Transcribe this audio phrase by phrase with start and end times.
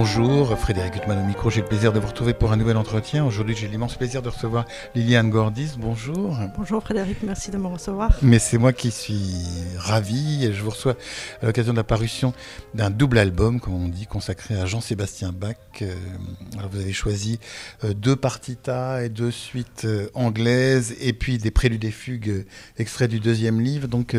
[0.00, 1.50] Bonjour, Frédéric Huttman au micro.
[1.50, 3.24] J'ai le plaisir de vous retrouver pour un nouvel entretien.
[3.24, 4.64] Aujourd'hui, j'ai l'immense plaisir de recevoir
[4.94, 5.72] Liliane Gordis.
[5.76, 6.38] Bonjour.
[6.56, 8.16] Bonjour Frédéric, merci de me recevoir.
[8.22, 9.44] Mais c'est moi qui suis
[9.76, 10.52] ravi.
[10.52, 10.94] Je vous reçois
[11.42, 12.32] à l'occasion de la parution
[12.74, 15.56] d'un double album, comme on dit, consacré à Jean-Sébastien Bach.
[15.82, 15.94] Euh,
[16.56, 17.40] alors vous avez choisi
[17.82, 22.46] euh, deux partitas et deux suites euh, anglaises, et puis des préludes et fugues
[22.78, 23.88] extraits du deuxième livre.
[23.88, 24.16] Donc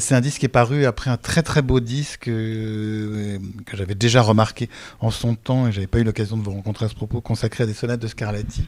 [0.00, 3.38] c'est un disque qui est paru après un très très beau disque que
[3.72, 4.68] j'avais déjà remarqué
[5.00, 7.64] en son temps, et j'avais pas eu l'occasion de vous rencontrer à ce propos, consacré
[7.64, 8.66] à des sonates de Scarlatti.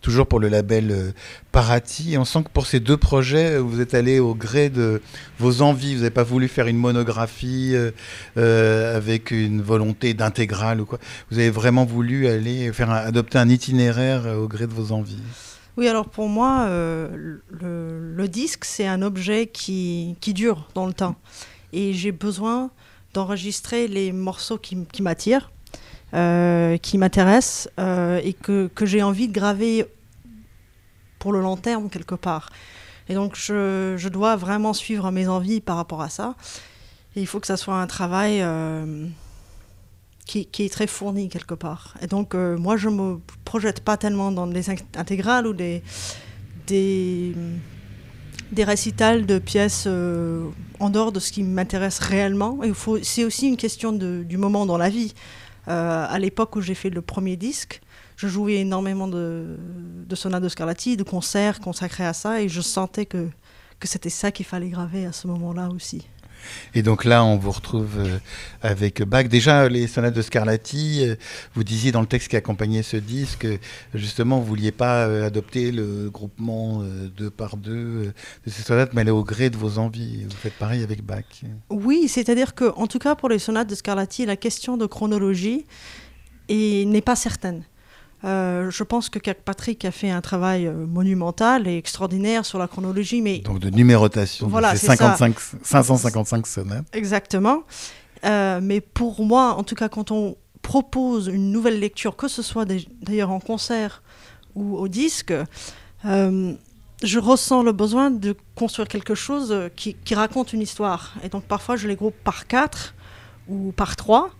[0.00, 1.12] Toujours pour le label euh,
[1.52, 2.14] Parati.
[2.14, 5.00] Et on sent que pour ces deux projets, vous êtes allé au gré de
[5.38, 5.94] vos envies.
[5.94, 7.90] Vous n'avez pas voulu faire une monographie euh,
[8.36, 10.98] euh, avec une volonté d'intégrale ou quoi.
[11.30, 15.22] Vous avez vraiment voulu aller faire adopter un itinéraire au gré de vos envies.
[15.76, 21.16] Oui, alors pour moi, le, disque, c'est un objet qui, qui, dure dans le temps.
[21.72, 22.70] Et j'ai besoin
[23.14, 25.53] d'enregistrer les morceaux qui, qui m'attirent, euh,
[26.78, 29.86] qui m'intéressent euh, et que, que j'ai envie de graver
[31.18, 32.50] pour le long terme quelque part.
[33.08, 36.34] Et donc je, je, dois vraiment suivre mes envies par rapport à ça.
[37.16, 39.06] Et il faut que ça soit un travail euh,
[40.24, 41.94] qui, qui, est très fourni quelque part.
[42.00, 45.82] Et donc moi je me projette pas tellement dans des intégrales ou des,
[46.66, 47.34] des
[48.54, 50.48] des récitals de pièces euh,
[50.80, 52.58] en dehors de ce qui m'intéresse réellement.
[53.02, 55.14] C'est aussi une question de, du moment dans la vie.
[55.68, 57.80] Euh, à l'époque où j'ai fait le premier disque,
[58.16, 59.58] je jouais énormément de,
[60.06, 63.28] de sonates de Scarlatti, de concerts consacrés à ça, et je sentais que,
[63.80, 66.06] que c'était ça qu'il fallait graver à ce moment-là aussi.
[66.74, 68.18] Et donc là, on vous retrouve euh,
[68.62, 69.28] avec Bach.
[69.28, 71.16] Déjà, les sonates de Scarlatti, euh,
[71.54, 73.46] vous disiez dans le texte qui accompagnait ce disque,
[73.94, 76.82] justement, vous ne vouliez pas euh, adopter le groupement
[77.16, 78.12] deux par deux
[78.46, 80.24] de ces sonates, mais aller au gré de vos envies.
[80.24, 81.24] Vous faites pareil avec Bach.
[81.70, 85.66] Oui, c'est-à-dire que, en tout cas, pour les sonates de Scarlatti, la question de chronologie
[86.48, 87.64] n'est pas certaine.
[88.24, 92.68] Euh, je pense que Patrick a fait un travail euh, monumental et extraordinaire sur la
[92.68, 93.20] chronologie.
[93.20, 96.86] Mais Donc de numérotation, voilà, c'est 555 sonates.
[96.94, 97.64] Exactement.
[98.24, 102.40] Euh, mais pour moi, en tout cas, quand on propose une nouvelle lecture, que ce
[102.40, 102.66] soit
[103.02, 104.02] d'ailleurs en concert
[104.54, 105.34] ou au disque,
[106.04, 111.12] je ressens le besoin de construire quelque chose qui, qui, raconte une histoire.
[111.22, 112.94] Et donc parfois, je les groupe par quatre
[113.48, 114.30] ou par trois.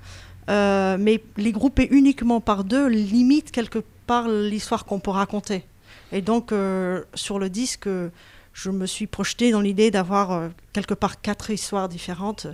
[0.51, 5.65] Euh, mais les grouper uniquement par deux limite quelque part l'histoire qu'on peut raconter.
[6.13, 7.89] Et donc, euh, sur le disque,
[8.53, 12.47] je me suis projetée dans l'idée d'avoir euh, quelque part quatre histoires différentes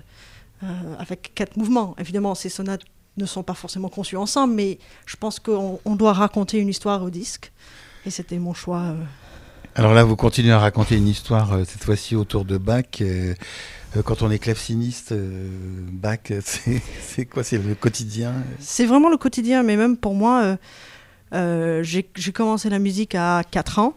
[0.98, 1.96] avec quatre mouvements.
[1.98, 2.82] Évidemment, ces sonates
[3.16, 7.08] ne sont pas forcément conçues ensemble, mais je pense qu'on doit raconter une histoire au
[7.08, 7.50] disque.
[8.04, 8.94] Et c'était mon choix.
[9.74, 13.02] Alors là, vous continuez à raconter une histoire, cette fois-ci autour de Bach.
[13.96, 15.48] Euh, quand on est claveciniste, euh,
[15.92, 18.34] bac, c'est quoi C'est le quotidien?
[18.58, 20.56] C'est vraiment le quotidien, mais même pour moi,
[21.34, 23.94] euh, j'ai commencé la musique à 4 ans.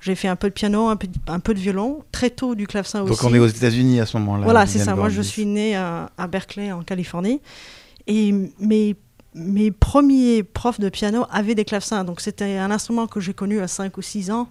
[0.00, 2.66] J'ai fait un peu de piano, un peu, un peu de violon, très tôt du
[2.66, 3.10] clavecin aussi.
[3.10, 4.44] Donc on est aux États-Unis à ce moment-là.
[4.44, 4.94] Voilà, c'est ça.
[4.94, 7.40] Moi, je suis née à, Berkeley, en Californie.
[8.06, 8.94] Et mes,
[9.34, 12.04] mes premiers profs de piano avaient des clavecins.
[12.04, 14.48] Donc c'était un instrument que j'ai connu à 5 ou 6 ans.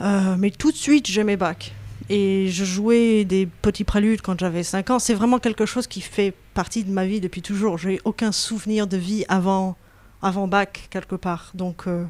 [0.00, 1.72] mais tout de suite, j'aimais Bach.
[2.12, 4.98] Et je jouais des petits préludes quand j'avais 5 ans.
[4.98, 7.78] C'est vraiment quelque chose qui fait partie de ma vie depuis toujours.
[7.78, 9.76] J'ai aucun souvenir de vie avant,
[10.20, 11.52] avant bac, quelque part.
[11.54, 12.04] Donc, euh,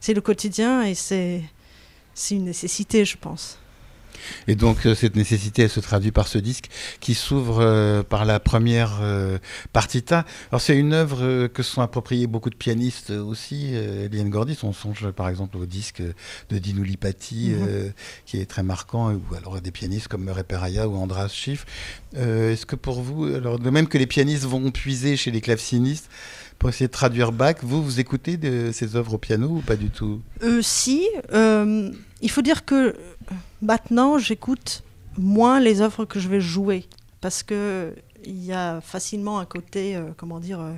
[0.00, 1.42] c'est le quotidien et c'est
[2.30, 3.58] une nécessité, je pense.
[4.48, 6.68] Et donc euh, cette nécessité, elle se traduit par ce disque
[7.00, 9.38] qui s'ouvre euh, par la première euh,
[9.72, 10.24] partita.
[10.50, 13.74] Alors c'est une œuvre que se sont appropriées beaucoup de pianistes aussi.
[13.74, 16.02] Eliane Gordis, on songe par exemple au disque
[16.50, 17.92] de Dino Lipati mhm.
[18.26, 21.64] qui est très marquant, ou alors des pianistes comme Murray Peraya ou Andras Schiff.
[22.14, 26.08] Est-ce que pour vous, alors de même que les pianistes vont puiser chez les clavecinistes,
[26.62, 27.56] pour essayer de traduire Bach.
[27.62, 30.20] Vous, vous écoutez de ces œuvres au piano ou pas du tout?
[30.44, 31.08] Euh, Si.
[32.22, 32.96] Il faut dire que
[33.62, 34.82] Maintenant, j'écoute
[35.16, 36.86] moins les œuvres que je vais jouer
[37.20, 40.74] parce que il y a facilement un côté, euh, comment dire, euh,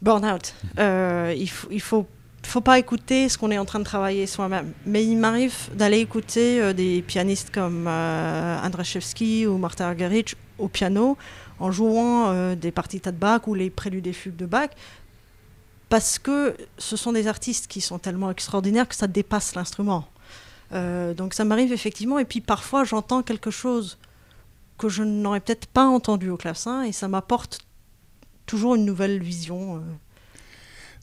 [0.00, 0.54] burn-out.
[0.78, 2.06] Euh, il faut, il faut,
[2.44, 4.72] faut pas écouter ce qu'on est en train de travailler soi-même.
[4.86, 11.18] Mais il m'arrive d'aller écouter des pianistes comme Andraszewski ou Martha Argerich au piano
[11.58, 14.70] en jouant des parties de Bach ou les préludes et fugues de Bach
[15.88, 20.06] parce que ce sont des artistes qui sont tellement extraordinaires que ça dépasse l'instrument.
[20.72, 22.18] Euh, donc ça m'arrive effectivement.
[22.18, 23.98] Et puis parfois, j'entends quelque chose
[24.76, 27.60] que je n'aurais peut-être pas entendu au clavecin et ça m'apporte
[28.46, 29.76] toujours une nouvelle vision.
[29.76, 29.80] Euh.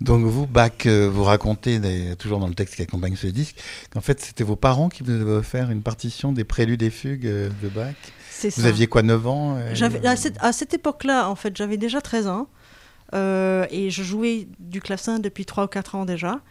[0.02, 1.80] Donc vous, Bach, euh, vous racontez,
[2.20, 3.56] toujours dans le texte qui accompagne ce disque,
[3.92, 7.24] qu'en fait c'était vos parents qui vous avaient offert une partition des préludes et fugues
[7.24, 7.96] de Bach?
[8.58, 9.58] Vous aviez quoi, 9 ans
[10.04, 12.50] à cette, cette époque-là, en fait, j'avais déjà 13 ans.
[13.14, 16.42] Et je jouais du clavecin depuis 3 ou 4 ans déjà.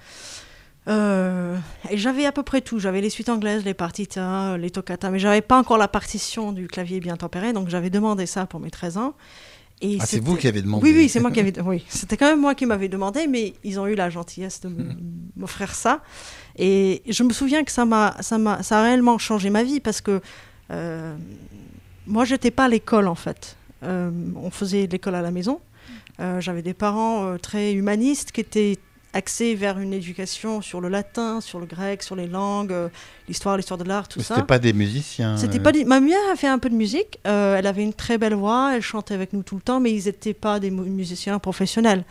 [0.87, 1.57] Euh,
[1.91, 2.79] et j'avais à peu près tout.
[2.79, 6.67] J'avais les suites anglaises, les partitas, les toccatas, mais j'avais pas encore la partition du
[6.67, 9.15] clavier bien tempéré, donc j'avais demandé ça pour mes 13 ans.
[9.81, 11.59] Et ah, c'est vous qui avez demandé Oui, oui, c'est moi qui avais.
[11.61, 14.71] Oui, c'était quand même moi qui m'avais demandé, mais ils ont eu la gentillesse de
[15.37, 16.03] m'offrir ça.
[16.57, 19.81] Et je me souviens que ça m'a, ça m'a, ça a réellement changé ma vie
[19.81, 20.21] parce que
[20.71, 21.17] euh,
[22.07, 23.57] moi, j'étais pas à l'école en fait.
[23.83, 25.61] Euh, on faisait l'école à la maison.
[26.21, 28.79] Euh, j'avais des parents très humanistes qui étaient
[29.15, 32.89] axé vers une éducation sur le latin, sur le grec, sur les langues, euh,
[33.29, 34.35] l'histoire, l'histoire de l'art, tout ça.
[34.35, 35.37] C'était pas des musiciens.
[35.37, 37.21] C'était pas Ma mère a fait un peu de musique.
[37.27, 38.73] Euh, elle avait une très belle voix.
[38.75, 42.05] Elle chantait avec nous tout le temps, mais ils n'étaient pas des musiciens professionnels.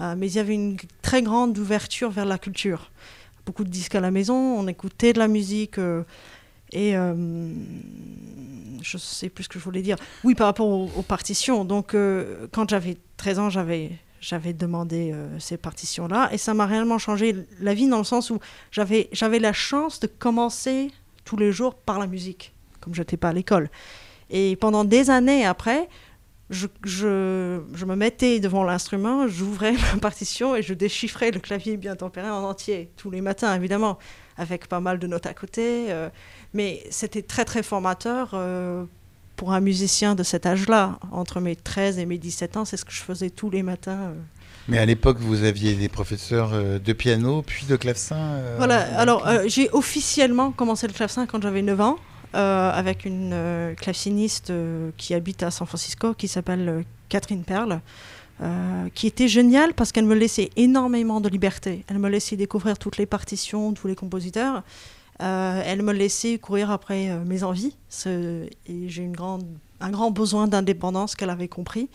[0.00, 2.90] Euh, mais il y avait une très grande ouverture vers la culture.
[3.44, 4.34] Beaucoup de disques à la maison.
[4.34, 5.78] On écoutait de la musique.
[6.72, 6.96] et
[8.82, 9.96] je sais plus ce que je voulais dire.
[10.24, 11.64] Oui, par rapport aux, partitions.
[11.64, 11.94] Donc,
[12.52, 17.74] quand j'avais 13 ans, j'avais demandé euh, ces partitions-là et ça m'a réellement changé la
[17.74, 18.38] vie dans le sens où
[18.70, 19.08] j'avais,
[19.38, 20.90] la chance de commencer
[21.24, 23.70] tous les jours par la musique, comme je n'étais pas à l'école.
[24.30, 25.88] Et pendant des années après,
[26.50, 26.66] je
[27.84, 32.42] me mettais devant l'instrument, j'ouvrais la partition et je déchiffrais le clavier bien tempéré en
[32.42, 33.98] entier, tous les matins évidemment,
[34.36, 35.86] avec pas mal de notes à côté.
[35.90, 36.08] Euh,
[36.56, 38.84] mais c'était très très formateur euh,
[39.36, 42.84] pour un musicien de cet âge-là, entre mes 13 et mes 17 ans, c'est ce
[42.84, 44.10] que je faisais tous les matins.
[44.10, 44.14] Euh.
[44.68, 48.98] Mais à l'époque, vous aviez des professeurs euh, de piano, puis de clavecin euh, Voilà,
[48.98, 51.98] alors j'ai officiellement commencé le clavecin quand j'avais 9 ans,
[52.32, 54.52] avec une claveciniste
[54.98, 57.80] qui habite à San Francisco, qui s'appelle Catherine Perle.
[58.94, 61.84] qui était géniale parce qu'elle me laissait énormément de liberté.
[61.88, 64.62] Elle me laissait découvrir toutes les partitions, tous les compositeurs.
[65.22, 67.76] Euh, elle me laissait courir après euh, mes envies.
[68.06, 69.10] Et j'ai
[69.80, 71.88] un grand besoin d'indépendance qu'elle avait compris.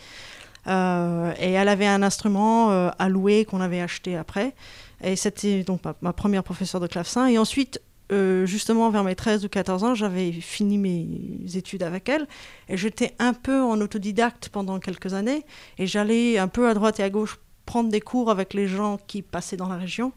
[0.67, 4.55] Euh, et elle avait un instrument à louer qu'on avait acheté après.
[5.03, 7.27] Et c'était donc ma, première professeure de clavecin.
[7.27, 12.27] Et ensuite, justement, vers mes 13 ou 14 ans, j'avais fini mes études avec elle.
[12.69, 15.45] Et j'étais un peu en autodidacte pendant quelques années.
[15.77, 18.99] Et j'allais un peu à droite et à gauche prendre des cours avec les gens
[19.07, 20.11] qui passaient dans la région.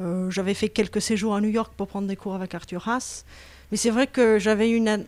[0.00, 3.24] Euh, j'avais fait quelques séjours à New York pour prendre des cours avec Arthur Haas.
[3.70, 5.04] Mais c'est vrai que j'avais une,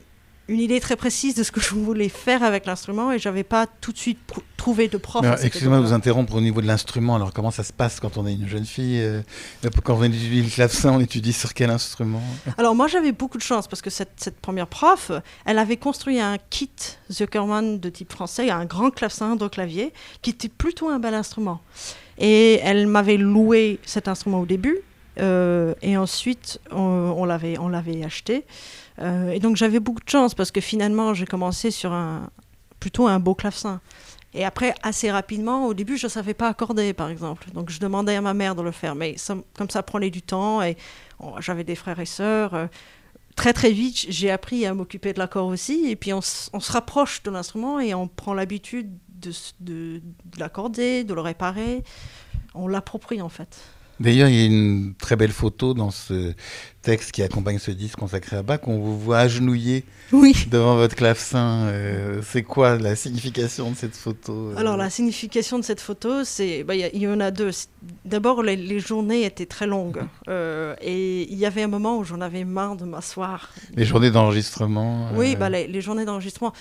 [0.48, 3.66] une idée très précise de ce que je voulais faire avec l'instrument et j'avais pas
[3.66, 4.18] tout de suite
[4.56, 5.24] trouvé de prof.
[5.42, 7.16] Excusez-moi de vous interrompre au niveau de l'instrument.
[7.16, 9.22] Alors comment ça se passe quand on est une jeune fille euh,
[9.84, 12.22] Quand on étudie le clavecin, on étudie sur quel instrument?
[12.58, 15.10] Alors moi j'avais beaucoup de chance parce que cette, cette, première prof,
[15.44, 16.70] elle avait construit un kit
[17.10, 19.92] Zuckerman de type français, un grand clavecin de clavier
[20.22, 21.60] qui était plutôt un bel instrument.
[22.18, 24.78] Et elle m'avait loué cet instrument au début.
[25.18, 28.44] Euh, et ensuite, on, on l'avait acheté.
[29.00, 32.30] Euh, et donc j'avais beaucoup de chance parce que finalement, j'ai commencé sur un,
[32.80, 33.80] plutôt un beau clavecin.
[34.34, 37.48] Et après, assez rapidement, au début, je ne savais pas accorder, par exemple.
[37.54, 38.94] Donc je demandais à ma mère de le faire.
[38.94, 39.16] Mais
[39.56, 40.76] comme ça prenait du temps, et
[41.38, 42.66] j'avais des frères et sœurs, euh,
[43.34, 45.88] très très vite, j'ai appris à m'occuper de l'accord aussi.
[45.88, 48.90] Et puis on se rapproche de l'instrument et on prend l'habitude
[49.26, 51.84] de, de, de l'accorder, de le réparer.
[52.54, 53.58] On l'approprie en fait.
[53.98, 56.34] D'ailleurs, il y a une très belle photo dans ce
[56.82, 58.60] texte qui accompagne ce disque consacré à Bach.
[58.64, 60.34] On vous voit agenouillé oui.
[60.50, 61.66] devant votre clavecin.
[61.68, 66.24] Euh, c'est quoi la signification de cette photo euh Alors, la signification de cette photo,
[66.24, 66.62] c'est.
[66.62, 67.50] Bah, il y, en a deux.
[68.04, 70.02] D'abord, les, journées étaient très longues.
[70.28, 73.50] Euh, et il y avait un moment où j'en avais marre de m'asseoir.
[73.74, 76.52] Les journées d'enregistrement Oui, bah, les, les journées d'enregistrement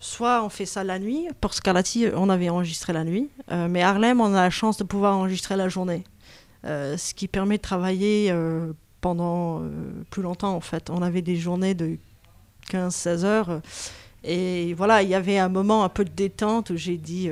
[0.00, 4.20] soit on fait ça la nuit, pour Scarlatti, on avait enregistré la nuit, mais Harlem,
[4.20, 6.04] on a la chance de pouvoir enregistrer la journée.
[6.66, 9.70] Euh, ce qui permet de travailler euh, pendant euh,
[10.10, 10.90] plus longtemps en fait.
[10.90, 11.96] On avait des journées de
[12.70, 13.60] 15-16 heures.
[14.22, 17.30] Et voilà, il y avait un moment un peu de détente où j'ai dit,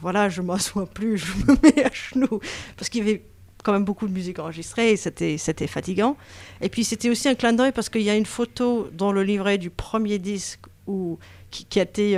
[0.00, 2.40] voilà, je m'assois plus, je me mets à genoux.
[2.76, 3.24] Parce qu'il y avait
[3.64, 6.16] quand même beaucoup de musique enregistrée et c'était, c'était fatigant.
[6.60, 9.24] Et puis c'était aussi un clin d'œil parce qu'il y a une photo dans le
[9.24, 11.18] livret du premier disque où,
[11.50, 12.12] qui, a été,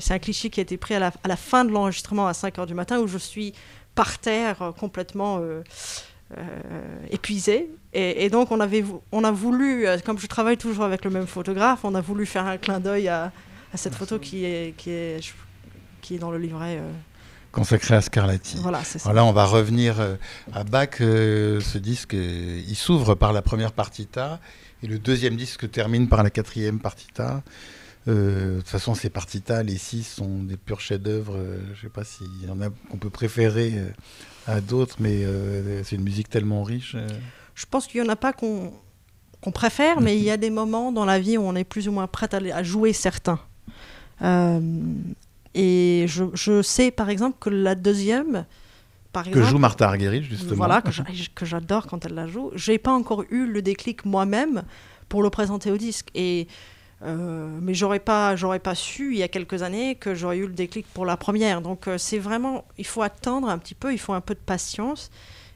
[0.00, 2.34] c'est un cliché qui a été pris à la, à la fin de l'enregistrement à
[2.34, 3.52] 5 heures du matin où je suis
[3.96, 5.64] par terre, euh, complètement euh,
[6.38, 7.70] euh, épuisé.
[7.92, 11.80] Et, donc, on, avait, on a voulu, comme je travaille toujours avec le même photographe,
[11.82, 13.32] on a voulu faire un clin d'œil à,
[13.74, 15.34] cette photo qui est, qui est,
[16.02, 16.78] qui est dans le livret.
[17.52, 18.58] Consacré à Scarlatti.
[18.60, 19.04] Voilà, c'est ça.
[19.04, 19.96] Voilà, on va revenir
[20.52, 20.96] à Bach.
[20.98, 24.40] ce disque, il s'ouvre par la première partita
[24.82, 27.42] et le deuxième disque termine par la quatrième partita.
[28.08, 31.36] Euh, de toute façon, ces partitas, les six sont des purs chefs-d'œuvre.
[31.36, 33.72] Euh, je ne sais pas s'il y en a qu'on peut préférer.
[33.76, 33.88] Euh,
[34.48, 35.24] à d'autres, mais
[35.82, 36.94] c'est une musique tellement riche.
[37.56, 38.72] Je pense qu'il n'y en a pas qu'on
[39.40, 41.88] qu'on préfère, mais il y a des moments dans la vie où on est plus
[41.88, 43.40] ou moins prêt à, à jouer certains.
[44.22, 48.46] et je, je, sais par exemple que la deuxième,
[49.24, 50.56] que joue Martha Argerich, justement.
[50.56, 52.50] Voilà, que j'adore quand elle la joue.
[52.54, 54.62] J'ai pas encore eu le déclic moi-même
[55.08, 56.08] pour le présenter au disque.
[56.14, 56.46] Et,
[57.02, 60.46] euh, mais j'aurais pas, j'aurais pas su il y a quelques années que j'aurais eu
[60.46, 61.60] le déclic pour la première.
[61.60, 64.40] Donc euh, c'est vraiment, il faut attendre un petit peu, il faut un peu de
[64.40, 65.10] patience.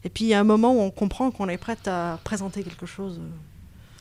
[0.04, 2.62] Et puis il y a un moment où on comprend qu'on est prête à présenter
[2.62, 3.20] quelque chose.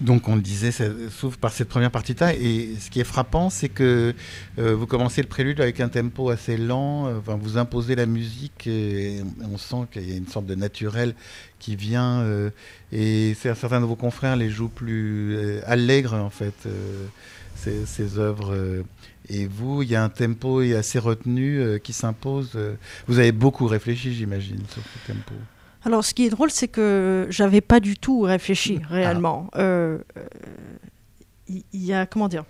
[0.02, 2.34] Donc on le disait, ça s'ouvre par cette première partie-là.
[2.34, 4.14] Et ce qui est frappant, c'est que
[4.58, 8.66] euh, vous commencez le prélude avec un tempo assez lent, euh, vous imposez la musique
[8.68, 11.16] et on sent qu'il y a une sorte de naturel
[11.60, 12.22] qui vient.
[12.22, 12.50] Euh,
[12.94, 16.68] et certains de vos confrères les jouent plus allègres, en fait,
[17.56, 18.84] ces, œuvres.
[19.30, 22.58] et vous, il y a un tempo assez retenu qui s'impose.
[23.08, 25.36] vous avez beaucoup réfléchi, j'imagine, sur ce tempo.
[25.86, 28.88] Alors, ce qui est drôle, c'est que j'avais pas du tout réfléchi ah.
[28.94, 29.50] réellement.
[29.56, 30.00] Euh,
[31.48, 32.46] il y, a comment dire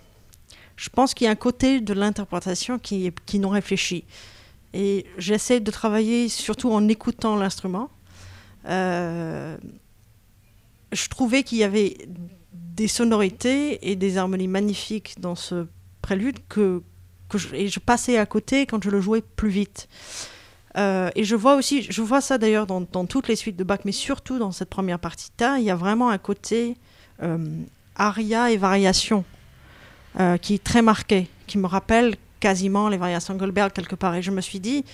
[0.76, 4.04] Je pense qu'il y a un côté de l'interprétation qui, qui non réfléchi.
[4.74, 7.90] Et j'essaie de travailler surtout en écoutant l'instrument.
[8.66, 9.56] Euh,
[10.92, 11.96] je trouvais qu'il y avait
[12.52, 15.66] des sonorités et des harmonies magnifiques dans ce
[16.02, 16.82] prélude que,
[17.28, 19.88] que je, et je passais à côté quand je le jouais plus vite.
[20.76, 23.80] Euh, et je vois aussi, je vois ça d'ailleurs dans, toutes les suites de Bach,
[23.84, 26.76] mais surtout dans cette première partie il y a vraiment un côté
[27.22, 27.38] euh,
[27.96, 29.24] aria et variation
[30.20, 34.14] euh, qui est très marqué, qui me rappelle quasiment les variations Goldberg quelque part.
[34.14, 34.84] Et je me suis dit,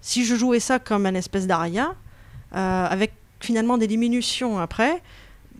[0.00, 1.94] si je jouais ça comme une espèce d'aria,
[2.52, 5.02] avec finalement des diminutions après,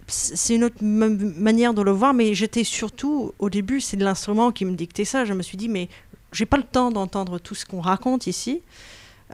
[0.07, 4.53] c'est une autre manière de le voir, mais j'étais surtout, au début, c'est de l'instrument
[4.53, 5.27] qui me dictait ça.
[5.27, 5.91] Je me suis dit, mais
[6.33, 8.63] j'ai pas le temps d'entendre tout ce qu'on raconte ici.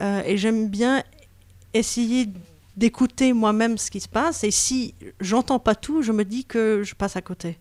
[0.01, 1.03] Euh, et j'aime bien
[1.73, 2.29] essayer
[2.75, 4.43] d'écouter moi-même ce qui se passe.
[4.43, 7.59] Et si j'entends pas tout, je me dis que je passe à côté.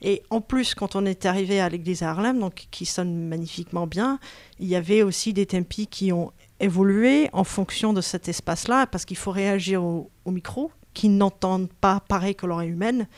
[0.00, 3.86] Et en plus, quand on est arrivé à l'église à Harlem, donc qui sonne magnifiquement
[3.86, 4.20] bien,
[4.60, 9.04] il y avait aussi des tempi qui ont évolué en fonction de cet espace-là, parce
[9.04, 13.08] qu'il faut réagir au, micro, qui n'entendent pas pareil que l'oreille humaine.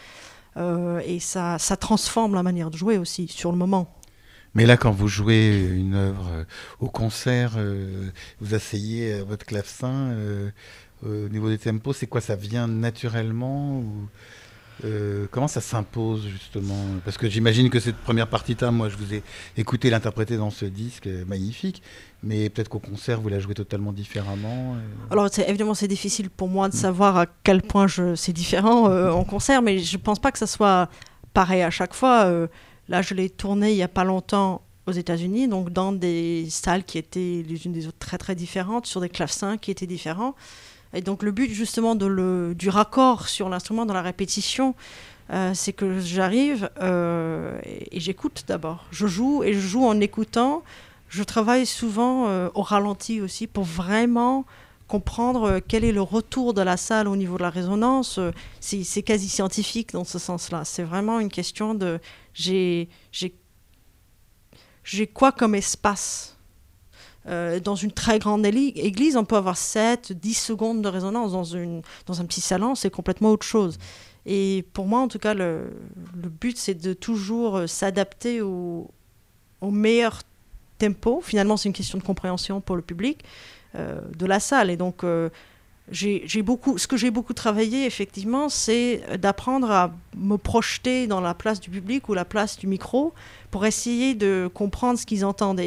[0.56, 3.94] Euh, et ça, ça transforme la manière de jouer aussi sur le moment.
[4.54, 6.45] Mais là, quand vous jouez une œuvre euh,
[6.80, 10.50] au concert, euh, vous asseyez à votre clavecin, euh,
[11.04, 14.09] au niveau des tempos, c'est quoi Ça vient naturellement ou
[15.30, 16.76] comment ça s'impose justement?
[17.04, 19.23] Parce que j'imagine que cette première partie-là, moi je vous ai
[19.57, 21.83] écouté l'interpréter dans ce disque magnifique,
[22.23, 24.76] mais peut-être qu'au concert vous la jouez totalement différemment.
[25.11, 26.78] Alors évidemment c'est difficile pour moi de mm.
[26.78, 30.47] savoir à quel point c'est différent en concert, mais je ne pense pas que ça
[30.47, 30.88] soit
[31.35, 32.49] pareil à chaque fois.
[32.90, 36.82] Là, je l'ai tourné il n'y a pas longtemps aux États-Unis, donc dans des salles
[36.82, 40.35] qui étaient les unes des autres très très différentes, sur des clavecins qui étaient différents.
[40.92, 44.75] Et donc le but justement du raccord sur l'instrument dans la répétition,
[45.32, 48.85] euh, c'est que j'arrive euh, et, j'écoute d'abord.
[48.90, 50.64] Je joue et je joue en écoutant.
[51.09, 54.44] Je travaille souvent euh, au ralenti aussi pour vraiment
[54.88, 58.18] comprendre quel est le retour de la salle au niveau de la résonance.
[58.59, 60.64] C'est quasi scientifique dans ce sens-là.
[60.64, 62.00] C'est vraiment une question de
[62.34, 62.88] j'ai
[65.12, 66.37] quoi comme espace?
[67.26, 71.32] Euh, dans une très grande église, on peut avoir 7, 10 secondes de résonance.
[71.32, 73.78] Dans, une, dans un petit salon, c'est complètement autre chose.
[74.26, 75.70] Et pour moi, en tout cas, le,
[76.20, 78.90] le but, c'est de toujours euh, s'adapter au,
[79.60, 80.22] au, meilleur
[80.78, 81.20] tempo.
[81.22, 83.22] Finalement, c'est une question de compréhension pour le public
[83.75, 84.70] euh, de la salle.
[84.70, 85.04] Et donc,
[85.90, 91.35] j'ai beaucoup, ce que j'ai beaucoup travaillé, effectivement, c'est d'apprendre à me projeter dans la
[91.35, 93.12] place du public ou la place du micro
[93.50, 95.61] pour essayer de comprendre ce qu'ils entendent.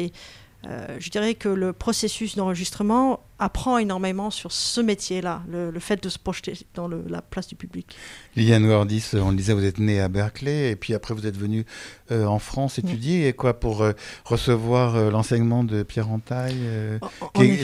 [0.66, 6.08] Euh, je dirais que le processus d'enregistrement apprend énormément sur ce métier-là, le, fait de
[6.08, 7.96] se projeter dans la place du public.
[8.36, 11.36] Liliane Wardis, on le disait, vous êtes née à Berkeley et puis après vous êtes
[11.36, 11.66] venue
[12.10, 13.92] euh, en France étudier, et quoi, pour euh,
[14.24, 16.54] recevoir l'enseignement de Pierre Entaille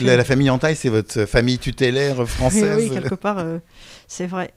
[0.01, 3.43] la, famille Entaille, c'est votre famille tutélaire française Oui, quelque part,
[4.07, 4.53] c'est vrai.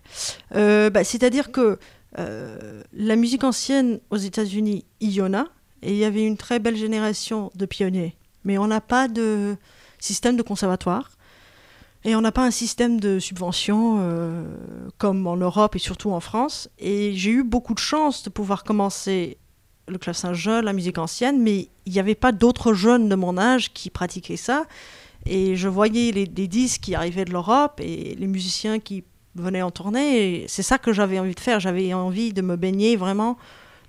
[0.51, 1.79] Bah, c'est-à-dire que
[2.17, 5.47] la musique ancienne aux États-Unis, il y en a,
[5.83, 9.57] et il y avait une très belle génération de pionniers mais on n'a pas de
[9.99, 11.11] système de conservatoire.
[12.07, 14.45] Et on n'a pas un système de subvention euh,
[14.99, 16.69] comme en Europe et surtout en France.
[16.79, 19.39] Et j'ai eu beaucoup de chance de pouvoir commencer
[19.89, 20.33] le clavecin
[20.63, 24.37] la musique ancienne, mais il n'y avait pas d'autres jeunes de mon âge qui pratiquaient
[24.37, 24.67] ça.
[25.25, 29.63] Et je voyais les, les disques qui arrivaient de l'Europe et les musiciens qui venaient
[29.63, 30.45] en tournée.
[30.49, 31.59] C'est ça que j'avais envie de faire.
[31.59, 33.39] J'avais envie de me baigner vraiment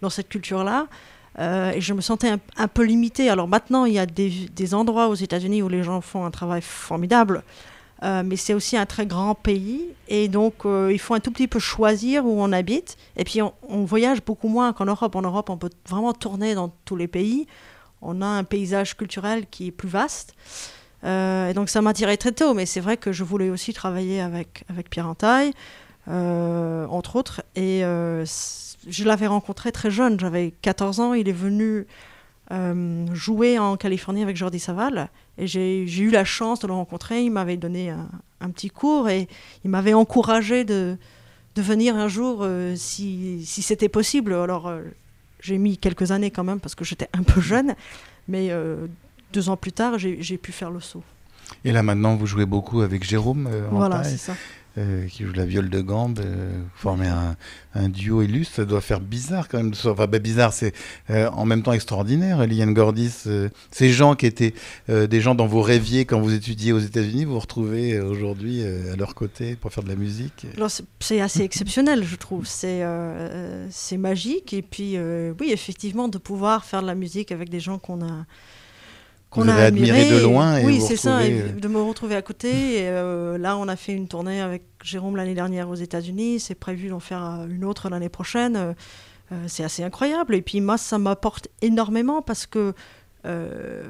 [0.01, 0.87] dans cette culture-là.
[1.39, 3.29] Euh, et je me sentais un, peu limitée.
[3.29, 6.61] Alors maintenant, il y a des, endroits aux États-Unis où les gens font un travail
[6.61, 7.43] formidable.
[8.03, 11.31] Euh, mais c'est aussi un très grand pays et donc euh, il faut un tout
[11.31, 12.97] petit peu choisir où on habite.
[13.15, 15.15] Et puis on, voyage beaucoup moins qu'en Europe.
[15.15, 17.47] En Europe, on peut vraiment tourner dans tous les pays.
[18.01, 20.35] On a un paysage culturel qui est plus vaste.
[21.03, 24.21] Et donc ça m'a attiré très tôt, mais c'est vrai que je voulais aussi travailler
[24.21, 25.53] avec, avec Pierre Entaille,
[26.07, 27.43] euh, entre autres.
[27.55, 27.83] Et
[28.87, 31.85] je l'avais rencontré très jeune, j'avais 14 ans, il est venu
[32.51, 35.09] euh, jouer en Californie avec Jordi Saval.
[35.37, 38.07] Et j'ai eu la chance de le rencontrer, il m'avait donné un,
[38.41, 39.27] un petit cours et
[39.63, 40.97] il m'avait encouragé de,
[41.55, 44.33] de venir un jour euh, si, si c'était possible.
[44.33, 44.81] Alors euh,
[45.41, 47.75] j'ai mis quelques années quand même parce que j'étais un peu jeune,
[48.27, 48.49] mais
[49.33, 51.03] deux ans plus tard, j'ai pu faire le saut.
[51.63, 54.35] Et là maintenant, vous jouez beaucoup avec Jérôme Voilà, c'est ça.
[54.77, 56.19] Euh, qui joue la viole de gambe.
[56.19, 58.55] euh, vous formez un, duo illustre.
[58.55, 59.73] Ça doit faire bizarre quand même.
[59.85, 60.73] Enfin, bah, bizarre, c'est
[61.09, 62.45] euh, en même temps extraordinaire.
[62.45, 63.23] Liane Gordis,
[63.71, 64.53] ces gens qui étaient
[64.89, 68.95] des gens dans vos rêviers quand vous étudiez aux États-Unis, vous vous retrouvez aujourd'hui à
[68.95, 70.45] leur côté pour faire de la musique?
[70.99, 72.45] C'est- assez exceptionnel, je trouve.
[72.45, 74.53] C'est magique.
[74.53, 74.97] Et puis,
[75.39, 78.25] oui, effectivement, de pouvoir faire de la musique avec des gens qu'on a.
[79.35, 82.21] Vous avez admiré de loin et oui, c'est ça, et euh, de me retrouver à
[82.21, 82.79] côté.
[82.79, 86.39] Et, euh, là, on a fait une tournée avec Jérôme l'année dernière aux États-Unis.
[86.39, 88.55] C'est prévu d'en faire euh, une autre l'année prochaine.
[88.55, 88.73] Euh,
[89.47, 90.35] c'est assez incroyable.
[90.35, 92.73] Et puis, moi, ça m'apporte énormément parce que
[93.25, 93.83] euh,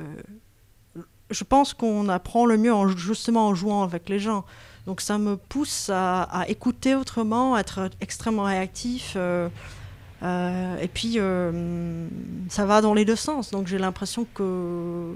[1.29, 4.45] je pense qu'on apprend le mieux en, justement en jouant avec les gens.
[4.85, 9.17] Donc ça me pousse à, à écouter autrement, à être extrêmement réactif.
[10.23, 12.07] Euh, et puis euh,
[12.49, 13.51] ça va dans les deux sens.
[13.51, 15.13] Donc j'ai l'impression que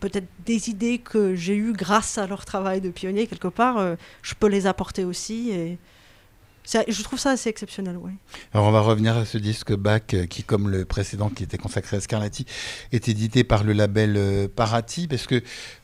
[0.00, 3.94] peut-être des idées que j'ai eues grâce à leur travail de pionnier quelque part, euh,
[4.22, 5.50] je peux les apporter aussi.
[5.50, 5.78] Et
[6.64, 8.12] je trouve ça assez exceptionnel, oui.
[8.54, 11.96] Alors on va revenir à ce disque Bach qui, comme le précédent qui était consacré
[11.96, 12.46] à Scarlatti,
[12.92, 15.42] est édité par le label Parati parce que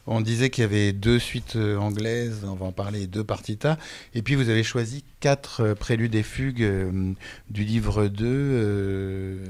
[0.08, 3.76] on disait qu'il y avait deux suites euh, anglaises, on va en parler, deux partitas,
[4.14, 7.12] et puis vous avez choisi quatre euh, préludes et fugues euh,
[7.50, 8.26] du livre 2.
[8.26, 9.44] euh,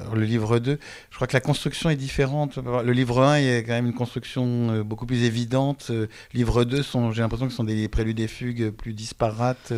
[0.00, 0.78] alors, le livre 2,
[1.10, 2.58] je crois que la construction est différente.
[2.58, 5.88] Le livre 1, il y a quand même une construction beaucoup plus évidente.
[5.90, 9.72] Euh, livre 2, sont, j'ai l'impression que ce sont des préludes et fugues plus disparates.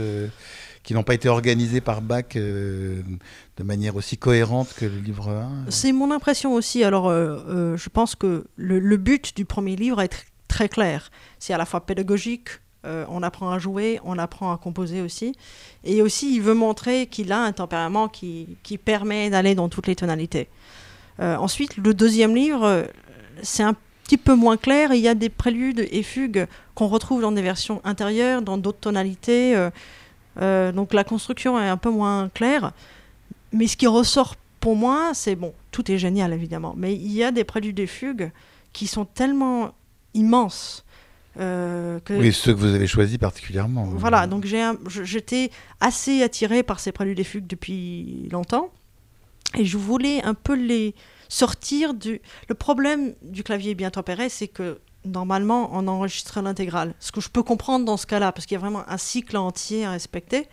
[0.82, 2.36] qui n'ont pas été organisés par Bach
[3.56, 5.70] de manière aussi cohérente que le livre 1.
[5.70, 6.82] C'est mon impression aussi.
[6.82, 11.10] Alors, euh, euh, je pense que le, but du premier livre est tr- très clair.
[11.38, 12.48] C'est à la fois pédagogique,
[12.84, 15.34] euh, on apprend à jouer, on apprend à composer aussi.
[15.84, 19.96] Et aussi, il veut montrer qu'il a un tempérament qui, permet d'aller dans toutes les
[19.96, 20.48] tonalités.
[21.20, 22.84] Euh, ensuite, le deuxième livre, euh,
[23.42, 24.92] c'est un petit peu moins clair.
[24.92, 28.80] Il y a des préludes et fugues qu'on retrouve dans des versions intérieures, dans d'autres
[28.80, 29.54] tonalités.
[29.56, 29.70] euh,
[30.40, 32.72] euh, donc la construction est un peu moins claire.
[33.54, 37.22] Mais ce qui ressort pour moi, c'est bon, tout est génial évidemment, mais il y
[37.22, 38.32] a des préludes et fugues
[38.72, 39.72] qui sont tellement
[40.14, 40.84] immenses
[41.38, 43.84] euh, que Oui, ceux que vous avez choisis particulièrement.
[43.84, 44.26] voilà.
[44.26, 48.70] Donc j'étais assez attirée par ces préludes et fugues depuis longtemps,
[49.56, 50.94] et je voulais un peu les
[51.28, 52.20] sortir du.
[52.48, 57.28] Le problème du clavier bien tempéré, c'est que normalement on enregistre l'intégrale, ce que je
[57.28, 60.48] peux comprendre dans ce cas-là, parce qu'il y a vraiment un cycle entier à respecter.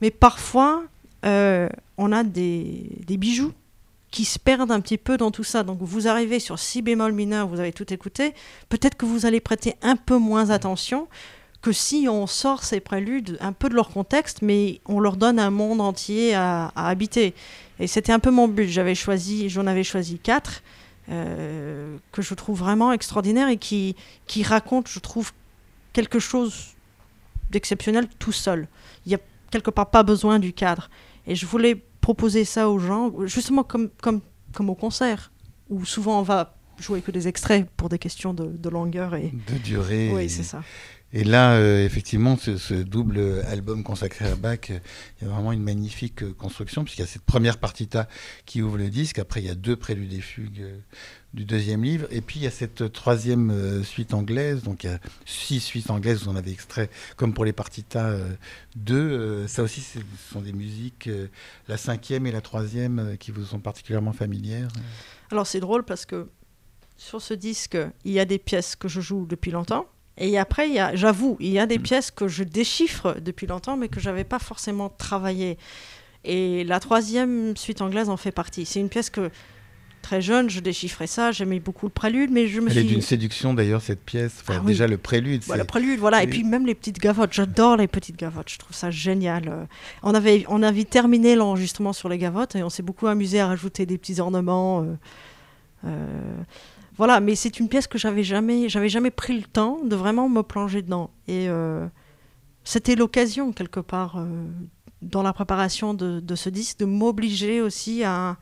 [0.00, 0.84] Mais parfois,
[1.24, 3.52] euh, on a des, bijoux
[4.10, 5.62] qui se perdent un petit peu dans tout ça.
[5.62, 8.34] Donc vous arrivez sur si bémol mineur, vous avez tout écouté,
[8.68, 11.08] peut-être que vous allez prêter un peu moins attention
[11.62, 15.38] que si on sort ces préludes un peu de leur contexte, mais on leur donne
[15.38, 17.34] un monde entier à, à habiter.
[17.80, 18.68] Et c'était un peu mon but.
[18.68, 20.62] J'avais choisi, j'en avais choisi quatre
[21.10, 23.94] euh, que je trouve vraiment extraordinaires et qui,
[24.26, 25.32] qui racontent, je trouve,
[25.92, 26.74] quelque chose
[27.50, 28.68] d'exceptionnel tout seul.
[29.04, 29.18] Il n'y a
[29.50, 30.88] quelque part pas besoin du cadre.
[31.26, 34.20] Et je voulais proposer ça aux gens, justement comme, comme,
[34.52, 35.32] comme au concert,
[35.68, 39.14] où souvent on va jouer que des extraits pour des questions de, de longueur.
[39.14, 39.32] Et...
[39.48, 40.12] De durée.
[40.14, 40.62] Oui, c'est ça.
[41.16, 44.80] Et là, euh, effectivement, ce, double album consacré à Bach, euh,
[45.20, 48.08] il y a vraiment une magnifique euh, construction, puisqu'il y a cette première partita
[48.46, 50.66] qui ouvre le disque, après il y a deux préludes et fugues
[51.32, 54.92] du deuxième livre, et puis il y a cette troisième suite anglaise, donc il y
[54.92, 58.34] a six suites anglaises, vous en avez extrait, comme pour les partitas euh,
[58.74, 60.00] deux, euh, ça aussi ce
[60.32, 61.08] sont des musiques,
[61.68, 64.68] la cinquième et la troisième, qui vous sont particulièrement familières.
[65.30, 66.28] Alors c'est drôle parce que
[66.96, 69.86] sur ce disque, il y a des pièces que je joue depuis longtemps.
[70.16, 73.98] Et après, j'avoue, il y a des pièces que je déchiffre depuis longtemps, mais que
[74.00, 75.58] j'avais pas forcément travaillé.
[76.24, 78.64] Et la troisième suite anglaise en fait partie.
[78.64, 79.30] C'est une pièce que
[80.02, 82.88] très jeune, je déchiffrais ça, j'aimais beaucoup le prélude, mais je me Elle est suis
[82.90, 84.72] d'une séduction d'ailleurs, cette pièce, enfin, Ah oui.
[84.72, 85.42] déjà le prélude.
[85.46, 86.22] Voilà, c'est- prélude, voilà.
[86.22, 87.32] Et puis même les petites gavottes.
[87.32, 88.50] J'adore les petites gavottes.
[88.50, 89.48] Je trouve ça génial.
[89.48, 89.64] Euh,
[90.02, 93.46] On avait, on avait terminé l'enregistrement sur les gavottes et on s'est beaucoup amusé à
[93.48, 94.82] rajouter des petits ornements.
[94.82, 94.94] euh,
[95.86, 96.36] euh,
[96.96, 100.28] voilà, mais c'est une pièce que j'avais jamais, j'avais jamais pris le temps de vraiment
[100.28, 101.10] me plonger dedans.
[101.26, 101.86] Et euh,
[102.62, 104.46] c'était l'occasion quelque part euh,
[105.02, 108.36] dans la préparation de, ce disque de m'obliger aussi à,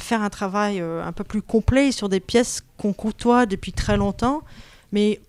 [0.00, 3.96] faire un travail euh, un peu plus complet sur des pièces qu'on côtoie depuis très
[3.96, 4.42] longtemps,
[4.90, 5.20] mais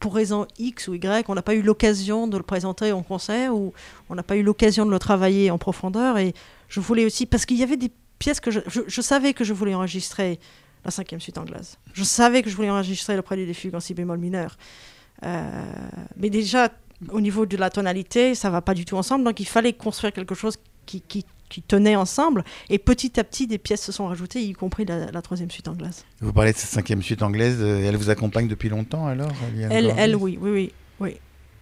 [0.00, 3.54] pour raison X ou Y, on n'a pas eu l'occasion de le présenter en concert
[3.54, 3.72] ou
[4.10, 6.18] on n'a pas eu l'occasion de le travailler en profondeur.
[6.18, 6.34] Et
[6.68, 9.74] je voulais aussi, parce qu'il y avait des pièces que je savais que je voulais
[9.74, 10.38] enregistrer
[10.84, 11.78] la cinquième suite anglaise.
[11.92, 14.56] Je savais que je voulais enregistrer le prélude des fugues en si bémol mineur.
[15.24, 15.62] Euh,
[16.16, 16.70] mais déjà,
[17.10, 19.24] au niveau de la tonalité, ça va pas du tout ensemble.
[19.24, 22.44] Donc il fallait construire quelque chose qui, qui, qui tenait ensemble.
[22.68, 25.68] Et petit à petit, des pièces se sont rajoutées, y compris la, la troisième suite
[25.68, 26.04] anglaise.
[26.20, 29.32] Vous parlez de cette cinquième suite anglaise, euh, elle vous accompagne depuis longtemps alors
[29.70, 30.72] Elle, elle, oui, oui, oui.
[31.00, 31.16] oui.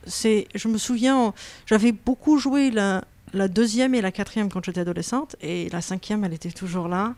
[0.06, 1.32] C'est, je me souviens,
[1.66, 6.24] j'avais beaucoup joué la, la deuxième et la quatrième quand j'étais adolescente, et la cinquième,
[6.24, 7.14] elle était toujours là.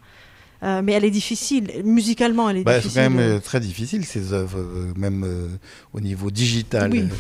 [0.65, 1.71] Euh, mais elle est difficile.
[1.85, 3.03] Musicalement, elle est Bah, c'est difficile.
[3.03, 5.49] quand même euh, très difficile ces œuvres, euh, même euh,
[5.93, 6.91] au niveau digital.
[6.91, 7.05] Oui.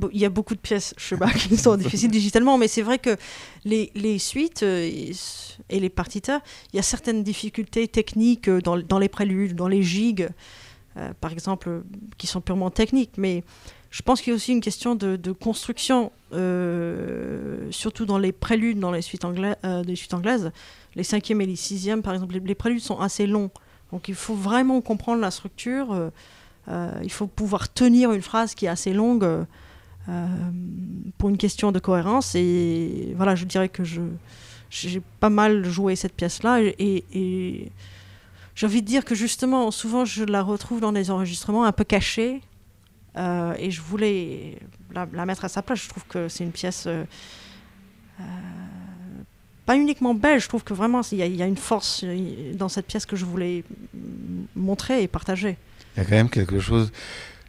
[0.00, 2.66] Bon, Il y a beaucoup de pièces, je sais pas, qui sont difficiles digitalement, mais
[2.66, 3.16] c'est vrai que
[3.64, 5.12] les, les suites et
[5.70, 6.40] les partitas,
[6.72, 10.28] il y a certaines difficultés techniques dans, dans les préludes, dans les gigues,
[10.96, 11.82] euh, par exemple,
[12.18, 13.12] qui sont purement techniques.
[13.18, 13.44] Mais
[13.90, 18.78] je pense qu'il y a aussi une question de, construction, euh, surtout dans les préludes,
[18.78, 20.52] dans les euh, suites anglaises.
[20.94, 23.50] Les cinquièmes et les sixièmes, par exemple, les, préludes sont assez longs.
[23.92, 25.92] Donc il faut vraiment comprendre la structure.
[26.68, 29.26] euh, il faut pouvoir tenir une phrase qui est assez longue
[31.18, 32.36] pour une question de cohérence.
[32.36, 33.82] Et voilà, je dirais que
[34.70, 36.60] j'ai pas mal joué cette pièce-là.
[36.60, 37.72] Et
[38.54, 41.84] j'ai envie de dire que justement, souvent, je la retrouve dans des enregistrements un peu
[41.84, 42.40] cachés.
[43.16, 44.58] Euh, et je voulais
[44.92, 45.82] la, mettre à sa place.
[45.82, 47.04] Je trouve que c'est une pièce euh,
[48.20, 48.22] euh,
[49.66, 50.40] pas uniquement belle.
[50.40, 52.04] Je trouve que vraiment, il y, a- une force
[52.54, 53.64] dans cette pièce que je voulais
[54.54, 55.56] montrer et partager.
[55.96, 56.92] Il y a quand même quelque chose.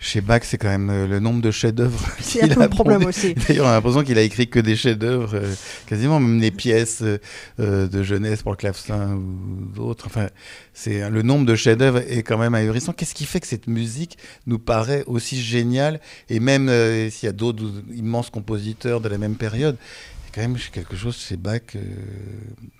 [0.04, 2.04] Chez Bach, c'est quand même euh, le nombre de chefs-d'œuvre.
[2.20, 3.36] C'est un peu a le problème aussi.
[3.36, 5.54] D'ailleurs, on a l'impression qu'il a écrit que des chefs-d'œuvre, euh,
[5.86, 10.08] quasiment même les pièces euh, de jeunesse pour le clavecin ou d'autres.
[10.08, 10.30] Enfin,
[10.74, 12.94] c'est le nombre de chefs-d'œuvre est quand même ahurissant.
[12.94, 16.02] Qu'est-ce qui fait que cette musique nous paraît aussi géniale?
[16.30, 20.32] Et même euh, s'il y a d'autres immenses compositeurs de la même période, il y
[20.32, 21.62] a quand même quelque chose chez Bach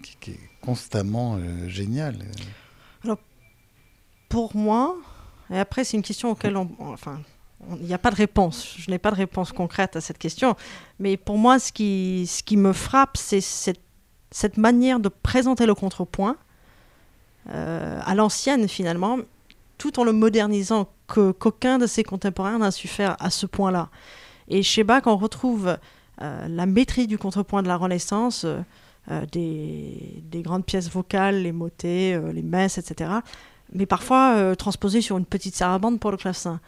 [0.02, 2.16] qui, qui est constamment génial.
[4.28, 4.96] pour moi,
[5.52, 7.22] et après c'est une question auquel enfin,
[7.80, 8.76] il n'y a pas de réponse.
[8.78, 10.56] Je n'ai pas de réponse concrète à cette question.
[11.00, 13.82] Mais pour moi, ce qui, ce qui me frappe, c'est cette,
[14.32, 16.38] cette manière de présenter le contrepoint
[17.50, 19.18] euh, à l'ancienne finalement,
[19.78, 23.90] tout en le modernisant, que qu'aucun de ses contemporains n'a su faire à ce point-là.
[24.48, 25.78] Et chez Bach, on retrouve
[26.22, 31.52] euh, la maîtrise du contrepoint de la Renaissance, euh, des, des grandes pièces vocales, les
[31.52, 33.10] motets, les messes, etc
[33.74, 36.60] mais parfois euh, transposé sur une petite sarabande pour le clavecin.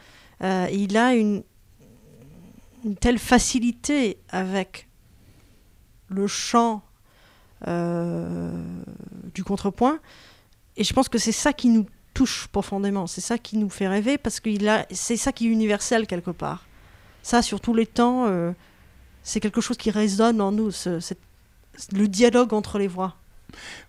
[0.43, 1.43] Euh, il a une,
[2.99, 4.89] telle facilité avec
[6.09, 6.81] le chant
[7.67, 8.51] euh,
[9.33, 9.99] du contrepoint,
[10.75, 13.87] et je pense que c'est ça qui nous touche profondément, c'est ça qui nous fait
[13.87, 14.49] rêver, parce que
[14.91, 16.65] c'est ça qui est universel quelque part.
[17.21, 18.27] Ça, sur tous les temps,
[19.23, 20.71] c'est quelque chose qui résonne en nous,
[21.93, 23.15] le dialogue entre les voix.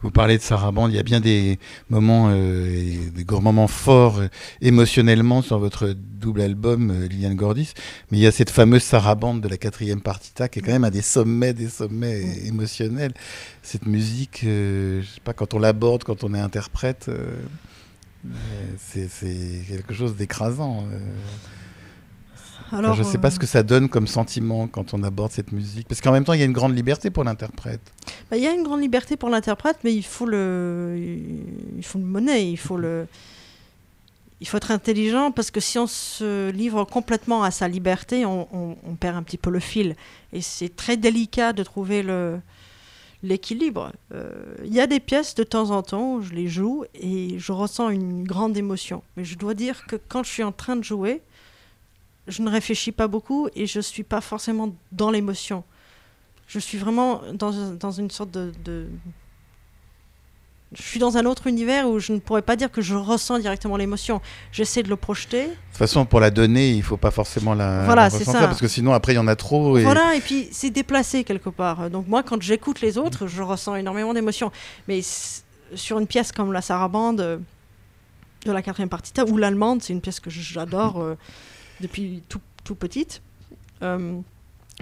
[0.03, 4.18] Vous parlez de Sarabande, il y a bien des moments, euh, des gros moments forts
[4.18, 4.29] euh,
[4.61, 7.72] émotionnellement sur votre double album, euh, Liliane Gordis,
[8.11, 10.85] mais il y a cette fameuse Sarabande de la quatrième partita qui est quand même
[10.85, 12.46] un des sommets des sommets Mm.
[12.46, 13.12] émotionnels.
[13.62, 17.11] Cette musique, euh, je sais pas, quand on l'aborde, quand on est interprète,
[18.79, 19.09] c'est
[19.68, 20.85] quelque chose d'écrasant.
[22.75, 22.79] Euh.
[22.89, 25.33] Enfin, je ne sais pas euh, ce que ça donne comme sentiment quand on aborde
[25.33, 27.81] cette musique, parce qu'en même temps, il y a une grande liberté pour l'interprète.
[28.31, 30.97] Bah, Il y a une grande liberté pour l'interprète, mais il faut le,
[31.77, 33.07] il faut le monnaie, il faut le,
[34.41, 38.49] il faut être intelligent parce que si on se livre complètement à sa liberté, on,
[38.53, 39.97] on- on perd un petit peu le fil.
[40.33, 42.41] Et c'est très délicat de trouver le,
[43.23, 43.93] l'équilibre.
[44.13, 44.31] Euh,
[44.67, 47.53] Il y a des pièces de temps en temps, où je les joue et je
[47.53, 49.03] ressens une grande émotion.
[49.17, 51.23] Mais je dois dire que quand je suis en train de jouer,
[52.29, 55.65] je ne réfléchis pas beaucoup et je suis pas forcément dans l'émotion.
[56.47, 58.87] Je suis vraiment dans, dans une sorte de, de-
[60.77, 63.39] Je suis dans un autre univers où je ne pourrais pas dire que je ressens
[63.39, 64.21] directement l'émotion.
[64.53, 65.45] J'essaie de le projeter.
[65.47, 68.47] De toute façon, pour la donner, il faut pas forcément la, Voilà, la ressentir, ça.
[68.47, 69.79] parce que sinon, après, il y en a trop.
[69.79, 69.83] Et...
[69.85, 71.89] Voilà, et puis c'est déplacé quelque part.
[71.91, 74.51] Donc moi, quand j'écoute les autres, je ressens énormément d'émotions.
[74.89, 75.01] Mais
[75.75, 77.39] sur une pièce comme la Sarabande euh,
[78.45, 81.15] de la quatrième partita, ou l'allemande, c'est une pièce que j'adore euh,
[81.81, 83.23] depuis tout, tout petite.
[83.83, 84.19] Euh,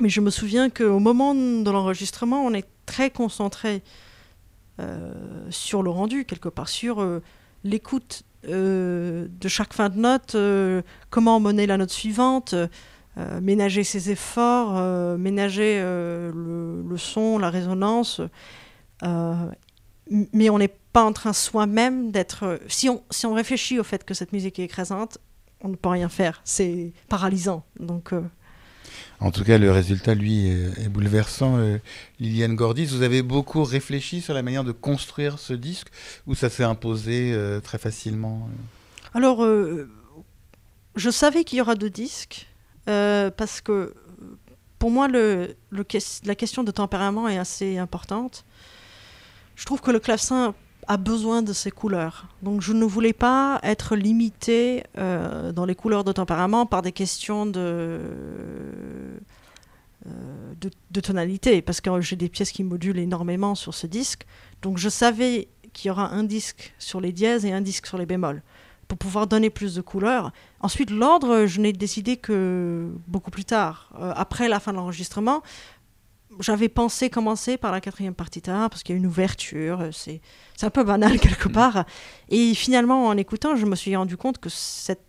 [0.00, 3.83] mais je me souviens qu'au moment de l'enregistrement, on est très concentré
[4.81, 5.12] euh,
[5.50, 7.20] sur le rendu, quelque part, sur euh,
[7.64, 10.37] l'écoute de chaque fin de note,
[11.11, 12.57] comment mener la note suivante,
[13.40, 18.20] ménager ses efforts, ménager le, le, son, la résonance.
[20.11, 22.59] mais on n'est pas en train soi-même d'être...
[22.66, 25.18] Si on, si on réfléchit au fait que cette musique est écrasante,
[25.62, 26.40] on ne peut rien faire.
[26.44, 27.64] C'est paralysant.
[27.81, 28.12] Donc...
[29.20, 31.57] En tout cas, le résultat, lui, est, bouleversant.
[31.57, 31.79] Euh,
[32.18, 35.88] Liliane Gordis, vous avez beaucoup réfléchi sur la manière de construire ce disque
[36.27, 39.46] ou ça s'est imposé euh, très facilement euh Alors,
[40.96, 42.48] je savais qu'il y aura deux disques
[42.85, 43.94] parce que
[44.81, 45.55] pour moi, le,
[46.25, 48.44] la question de tempérament est assez importante.
[49.55, 50.55] Je trouve que le clavecin
[50.88, 52.26] a besoin de ses couleurs.
[52.42, 56.92] Donc je ne voulais pas être limité euh, dans les couleurs de tempérament par des
[56.92, 58.00] questions de,
[60.06, 64.26] euh, de, tonalité, parce que j'ai des pièces qui modulent énormément sur ce disque.
[64.60, 67.98] Donc je savais qu'il y aura un disque sur les dièses et un disque sur
[67.98, 68.42] les bémols,
[68.88, 70.32] pour pouvoir donner plus de couleurs.
[70.60, 75.42] Ensuite, l'ordre, je n'ai décidé que beaucoup plus tard, euh, après la fin de l'enregistrement,
[76.40, 80.20] j'avais pensé commencer par la quatrième partita parce qu'il y a une ouverture, euh, c'est
[80.62, 81.52] un peu banal quelque mm.
[81.52, 81.84] part.
[82.28, 85.04] Et finalement, en écoutant, je me suis rendu compte que cette,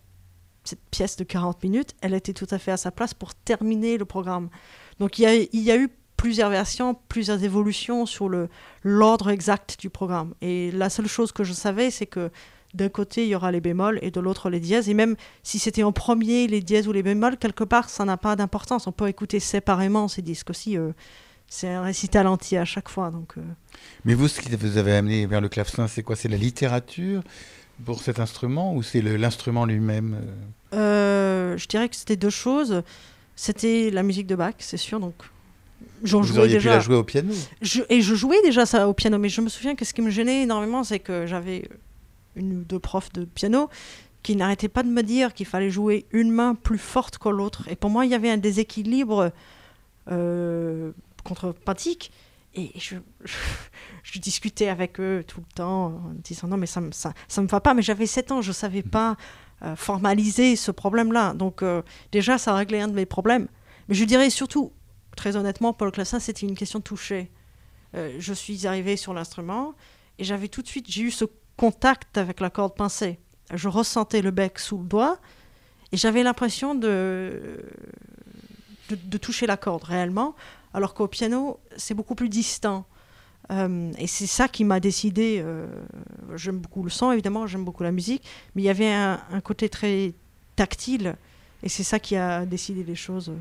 [0.63, 3.97] cette, pièce de 40 minutes, elle était tout à fait à sa place pour terminer
[3.97, 4.49] le programme.
[4.99, 8.29] Donc il y a, il y a eu plusieurs versions, plusieurs évolutions sur
[8.83, 10.33] l'ordre exact du programme.
[10.41, 12.31] Et la seule chose que je savais, c'est que
[12.73, 14.89] d'un côté, il y aura les bémols et de l'autre, les dièses.
[14.89, 18.17] Et même si c'était en premier les dièses ou les bémols, quelque part, ça n'a
[18.17, 18.88] pas d'importance.
[18.88, 20.77] On peut écouter séparément ces disques aussi.
[20.77, 20.91] Euh,
[21.47, 23.12] c'est un récital entier à chaque fois.
[23.12, 23.41] Donc, euh.
[24.05, 26.15] Mais vous, ce qui vous avez amené vers le clavecin, c'est quoi?
[26.15, 27.21] C'est la littérature
[27.86, 30.17] pour cet instrument ou c'est l'instrument lui-même
[30.73, 31.57] euh?
[31.57, 32.81] Je dirais que c'était deux choses.
[33.36, 34.99] C'était la musique de Bach, c'est sûr.
[34.99, 35.15] Donc,
[36.03, 36.71] j'en jouais auriez déjà.
[36.71, 37.33] pu la jouer au piano?
[37.89, 40.09] Et je jouais déjà ça au piano, mais je me souviens que ce qui me
[40.09, 41.67] gênait énormément, c'est que j'avais
[42.36, 43.69] une ou deux profs de piano
[44.24, 47.67] qui n'arrêtaient pas de me dire qu'il fallait jouer une main plus forte que l'autre.
[47.67, 49.32] Et pour moi, il y avait un déséquilibre
[50.10, 50.91] euh,
[51.24, 52.12] contre-pratique.
[52.56, 52.96] Et je,
[54.19, 57.48] discutais avec eux tout le temps en disant non, mais ça ne ça, ça me
[57.48, 57.74] va pas.
[57.74, 59.17] Mais j'avais 7 ans, je ne savais pas
[59.63, 61.34] euh, formaliser ce problème-là.
[61.34, 63.48] Donc, euh, déjà, ça réglait un de mes problèmes.
[63.89, 64.72] Mais je dirais surtout,
[65.17, 67.30] très honnêtement, Paul Classin, c'était une question de toucher.
[67.93, 69.76] je suis arrivée sur l'instrument
[70.17, 71.26] et j'avais tout de suite, j'ai eu ce
[71.63, 73.19] contact avec la corde pincée.
[73.54, 75.17] Je ressentais le bec sous le doigt
[75.93, 77.63] et j'avais l'impression de,
[78.89, 80.36] de, toucher la corde réellement,
[80.73, 82.86] alors qu'au piano, c'est beaucoup plus distant.
[83.49, 85.41] Euh, et c'est ça qui m'a décidé.
[85.41, 85.67] Euh,
[86.36, 88.23] j'aime beaucoup le son, évidemment, j'aime beaucoup la musique,
[88.56, 90.13] mais il y avait un, un côté très
[90.58, 91.15] tactile,
[91.63, 93.32] et c'est ça qui a décidé les choses.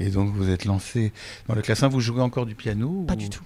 [0.00, 0.04] Euh.
[0.04, 1.12] Et donc vous êtes lancé
[1.48, 3.42] dans le classin, vous jouez encore du piano Pas du tout.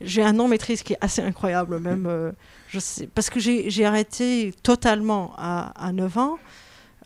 [0.00, 2.06] j'ai un nom maîtrise qui est assez incroyable même.
[2.06, 2.32] Euh,
[2.68, 6.38] je sais, parce que j'ai arrêté totalement à, à 9 ans.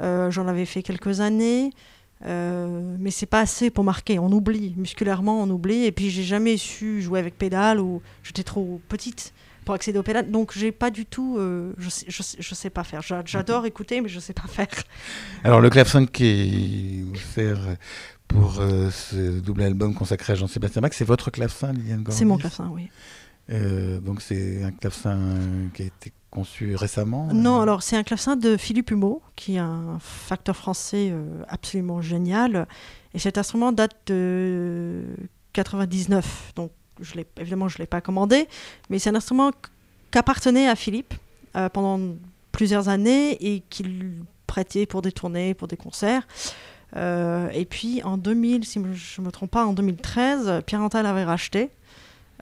[0.01, 1.73] Euh, j'en avais fait quelques années.
[2.27, 4.19] Euh, mais c'est pas assez pour marquer.
[4.19, 5.85] On oublie musculairement, on oublie.
[5.85, 9.33] Et puis j'ai jamais su jouer avec pédale ou j'étais trop petite
[9.69, 10.31] pour accéder aux pédales.
[10.31, 13.03] Donc j'ai pas du tout, euh, je, sais, je, je, sais pas faire.
[13.03, 14.67] J'adore écouter, mais je sais pas faire.
[15.45, 17.05] Alors le clavecin qui
[17.35, 17.59] sert
[18.29, 22.39] pour euh, ce double album consacré à Jean-Sébastien Bach, c'est votre clavecin, Liliane C'est mon
[22.39, 22.89] clavecin, oui.
[23.51, 25.19] Euh, donc c'est un clavecin
[25.75, 27.29] qui a été conçu récemment?
[27.35, 31.13] Non, alors c'est un clavecin de Philippe Humeau, qui est un facteur français
[31.47, 32.67] absolument génial.
[33.13, 35.05] Et cet instrument date de
[35.53, 36.71] 99, donc
[37.37, 38.49] évidemment, je ne l'ai pas commandé,
[38.91, 39.53] mais c'est un instrument
[40.11, 41.15] qu'appartenait à Philippe
[41.57, 42.15] euh, pendant
[42.53, 46.27] plusieurs années et qu'il prêtait pour des tournées, pour des concerts.
[46.97, 51.05] Euh, et puis en 2000, si je ne me trompe pas, en 2013, Pierre Antal
[51.05, 51.71] l'avait racheté.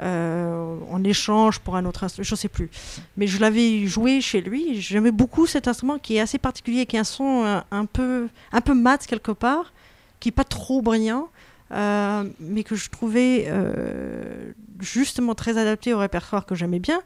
[0.02, 2.70] Euh, en échange pour un autre instrument, je ne sais plus.
[3.16, 4.80] Mais je l'avais joué chez lui.
[4.80, 8.60] J'aimais beaucoup cet instrument qui est assez particulier, qui a un son un, peu, un
[8.60, 9.72] peu mat quelque part,
[10.20, 11.28] qui n'est pas trop brillant,
[11.72, 17.00] euh, mais que je trouvais euh, justement très adapté au répertoire que j'aimais bien.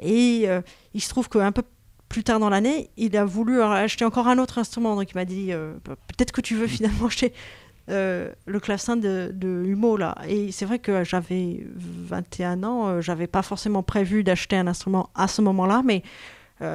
[0.00, 0.60] Et euh,
[0.92, 1.62] il se trouve qu'un peu
[2.08, 4.96] plus tard dans l'année, il a voulu acheter encore un autre instrument.
[4.96, 7.32] Donc il m'a dit peut-être que tu veux finalement acheter
[7.88, 10.16] le clavecin de, de Humo là.
[10.28, 15.26] Et c'est vrai que j'avais 21 ans, j'avais pas forcément prévu d'acheter un instrument à
[15.26, 16.02] ce moment-là, mais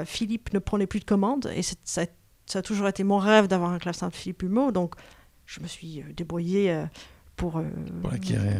[0.05, 1.75] Philippe ne prenait plus de commandes et ça,
[2.45, 4.71] ça, a toujours été mon rêve d'avoir un clavecin de Philippe Humo.
[4.71, 4.95] Donc
[5.49, 6.85] je me suis euh, débrouillée euh,
[7.35, 7.63] pour, euh.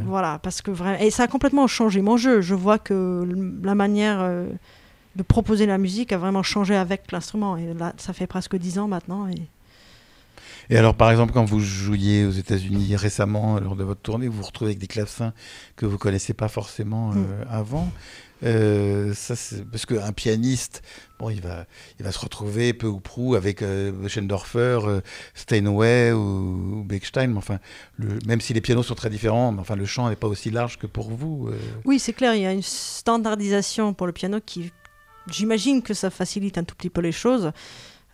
[0.06, 0.98] Voilà, parce que vraiment.
[1.00, 2.42] Et ça a complètement changé mon jeu.
[2.42, 3.28] Je vois que
[3.64, 4.28] la manière
[5.16, 7.58] de proposer la musique a vraiment changé avec l'instrument.
[7.58, 9.28] Et là, ça fait presque dix ans maintenant.
[9.28, 9.36] Et...
[10.70, 14.38] Et alors, par exemple, quand vous jouiez aux États-Unis récemment, lors de votre tournée, vous
[14.38, 15.34] vous retrouvez avec des clavecins
[15.76, 17.18] que vous connaissez pas forcément Mm.
[17.18, 17.92] euh, avant.
[18.42, 19.34] Euh, ça,
[19.70, 20.82] parce qu'un pianiste,
[21.20, 21.66] bon, il va,
[22.00, 25.02] il va se retrouver peu ou prou avec euh, Schendorfer, euh,
[25.34, 27.28] Steinway ou, ou Bechstein.
[27.28, 27.60] Mais enfin,
[27.98, 30.52] le, même si les pianos sont très différents, mais enfin, le champ n'est pas aussi
[30.52, 31.50] large que pour vous.
[31.50, 31.58] euh.
[31.84, 34.72] Oui, c'est clair, il y a une standardisation pour le piano qui,
[35.30, 37.52] j'imagine que ça facilite un tout petit peu les choses.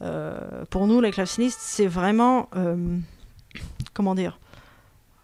[0.01, 2.97] Euh, pour nous, les clavecinistes, c'est vraiment, euh,
[3.93, 4.39] comment dire,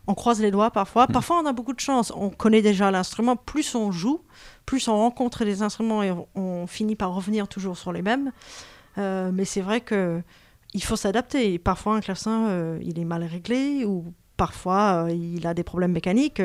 [0.07, 1.05] on croise les doigts parfois.
[1.07, 1.13] Mm.
[1.13, 2.11] Parfois, on a beaucoup de chance.
[2.15, 3.35] On connaît déjà l'instrument.
[3.35, 4.21] Plus on joue,
[4.65, 8.31] plus on rencontre des instruments et on, finit par revenir toujours sur les mêmes.
[8.97, 10.21] Euh, mais c'est vrai que
[10.73, 11.57] il faut s'adapter.
[11.59, 15.91] Parfois, un clavecin, euh, il est mal réglé ou parfois, euh, il a des problèmes
[15.91, 16.41] mécaniques.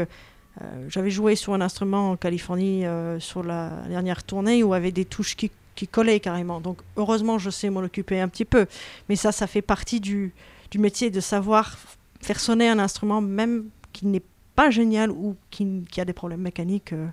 [0.89, 2.85] J'avais joué sur un instrument en Californie
[3.19, 6.61] sur la dernière tournée où avait des touches qui, qui collaient carrément.
[6.61, 8.67] Donc, heureusement, je sais m'en occuper un petit peu.
[9.09, 10.35] Mais ça, ça fait partie du,
[10.71, 11.79] du métier de savoir
[12.21, 14.23] faire sonner un instrument, même qui n'est
[14.57, 16.93] pas génial ou qui, a des problèmes mécaniques.
[16.93, 17.07] euh.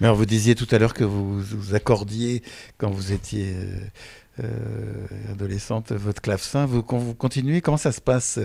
[0.00, 2.42] Mais alors, vous disiez tout à l'heure que vous, vous accordiez,
[2.76, 6.66] quand vous étiez euh, euh, adolescente, votre clavecin.
[6.66, 7.60] Vous, vous continuez?
[7.60, 8.38] Comment ça se passe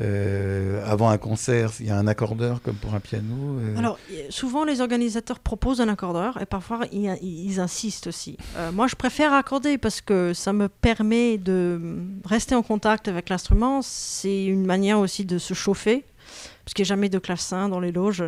[0.00, 3.98] euh, avant un concert Il y a un accordeur comme pour un piano euh, Alors,
[4.30, 8.38] souvent, les organisateurs proposent un accordeur et parfois, ils, insistent aussi.
[8.56, 13.28] Euh, moi, je préfère accorder parce que ça me permet de rester en contact avec
[13.28, 13.82] l'instrument.
[13.82, 16.04] C'est une manière aussi de se chauffer
[16.64, 18.24] parce qu'il n'y a jamais de clavecin dans les loges.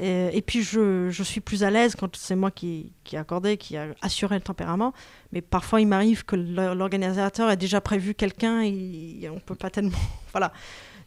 [0.00, 3.76] Et, puis, je, suis plus à l'aise quand c'est moi qui, qui ai accordé, qui
[3.76, 4.92] a assuré le tempérament.
[5.32, 9.54] Mais parfois, il m'arrive que l'or- l'organisateur ait déjà prévu quelqu'un et on ne peut
[9.54, 9.96] pas tellement
[10.32, 10.52] voilà,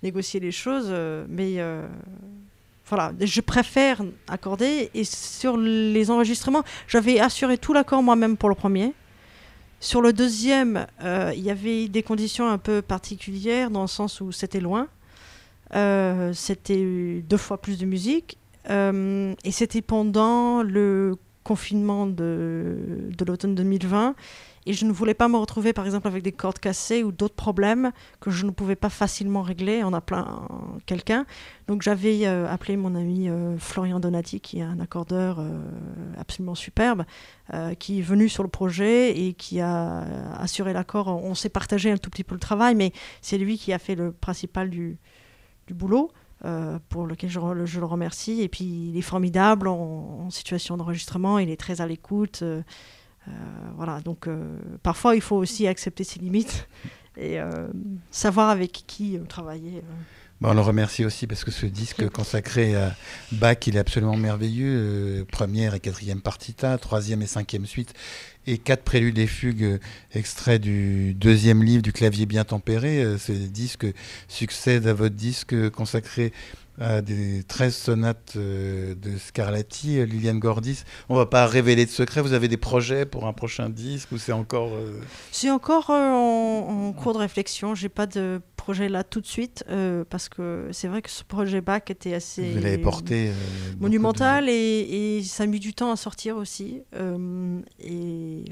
[0.03, 0.88] négocier les choses.
[0.89, 1.88] euh, Mais euh,
[2.88, 4.89] voilà, je préfère accorder.
[4.93, 8.93] Et sur les enregistrements, j'avais assuré tout l'accord moi-même pour le premier.
[9.79, 14.21] Sur le deuxième, euh, il y avait des conditions un peu particulières dans le sens
[14.21, 14.88] où c'était loin.
[16.33, 18.38] C'était deux fois plus de musique.
[18.69, 22.77] Et c'était pendant le confinement de,
[23.17, 24.15] de l'automne 2020.
[24.67, 27.36] Et je ne voulais pas me retrouver, par exemple, avec des cordes cassées ou d'autres
[27.36, 30.45] problèmes que je ne pouvais pas facilement régler en appelant
[30.86, 31.25] quelqu'un.
[31.67, 35.58] Donc j'avais euh, appelé mon ami euh, Florian Donati, qui est un accordeur euh,
[36.17, 37.06] absolument superbe,
[37.80, 41.08] qui est venu sur le projet et qui a assuré l'accord.
[41.08, 43.95] On s'est partagé un tout petit peu le travail, mais c'est lui qui a fait
[43.95, 44.97] le principal du,
[45.65, 46.12] du boulot.
[46.89, 48.41] pour lequel je, le remercie.
[48.41, 52.43] Et puis, il est formidable en, situation d'enregistrement, il est très à l'écoute.
[53.75, 56.67] Voilà, donc euh, parfois, il faut aussi accepter ses limites
[57.17, 57.67] et euh,
[58.11, 59.77] savoir avec qui euh, travailler.
[59.77, 59.93] euh.
[60.39, 62.95] Bon, on le remercie aussi parce que ce disque consacré à
[63.31, 64.75] Bach, il est absolument merveilleux.
[64.77, 67.95] Euh, première et quatrième partita, troisième et cinquième suite,
[68.45, 69.79] et quatre préludes et fugues euh,
[70.13, 73.01] extraits du deuxième livre du clavier bien tempéré.
[73.03, 73.87] Euh, ce disque
[74.27, 76.31] succède à votre disque consacré
[76.79, 80.83] à des 13 sonates euh, de Scarlatti, euh, Liliane Gordis.
[81.09, 82.21] On va pas révéler de secret.
[82.21, 84.99] Vous avez des projets pour un prochain disque ou c'est encore euh,
[85.31, 87.73] C'est encore euh, en, en cours de réflexion.
[87.75, 91.23] J'ai pas de projet là tout de suite euh, parce que c'est vrai que ce
[91.23, 94.53] projet bac était assez vous l'avez porté beaucoup de- monumental et,
[95.17, 96.81] et ça a mis du temps à sortir aussi.
[97.79, 98.45] Et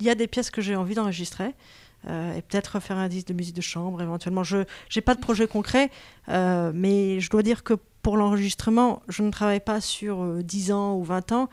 [0.00, 1.54] il y a des pièces que j'ai envie d'enregistrer.
[2.08, 4.42] Euh, et peut-être faire un disque de musique de chambre éventuellement.
[4.42, 5.90] Je n'ai pas de projet concret,
[6.28, 10.72] euh, mais je dois dire que pour l'enregistrement, je ne travaille pas sur euh, 10
[10.72, 11.48] ans ou 20 ans.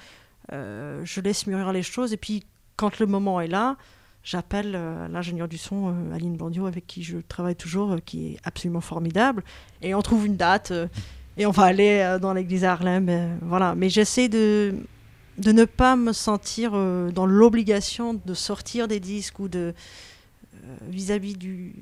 [0.54, 2.46] Euh, je laisse mûrir les choses et puis
[2.78, 3.76] quand le moment est là,
[4.24, 4.72] j'appelle
[5.10, 9.44] l'ingénieur du son, Aline Bandio, avec qui je travaille toujours, qui est absolument formidable.
[9.82, 10.72] Et on trouve une date
[11.38, 13.40] et on va aller dans l'église à Harlem.
[13.42, 13.74] voilà.
[13.74, 14.76] Mais j'essaie de,
[15.40, 19.74] de ne pas me sentir dans l'obligation de sortir des disques ou de
[20.68, 21.74] euh, vis-à-vis du,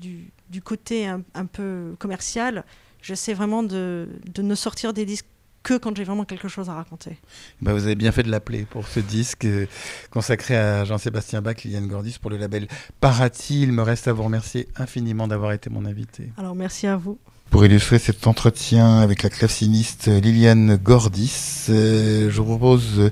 [0.00, 2.64] du, du côté un, un peu commercial.
[3.02, 5.26] J'essaie vraiment de, de ne sortir des disques
[5.62, 7.18] que quand j'ai vraiment quelque chose à raconter.
[7.60, 9.66] Bah, vous avez bien fait de l'appeler pour ce disque euh,
[10.10, 12.66] consacré à Jean-Sébastien Bach, Liliane Gordis pour le label
[13.00, 13.62] Parati.
[13.62, 16.32] Il me reste à vous remercier infiniment d'avoir été mon invité.
[16.36, 17.18] Alors merci à vous.
[17.52, 23.10] Pour illustrer cet entretien avec la claveciniste Liliane Gordis, euh, je vous propose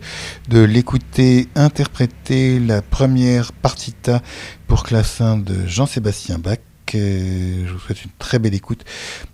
[0.48, 4.22] de l'écouter interpréter la première partita
[4.66, 6.56] pour clavecin de Jean-Sébastien Bach.
[6.94, 8.82] Euh, Je vous souhaite une très belle écoute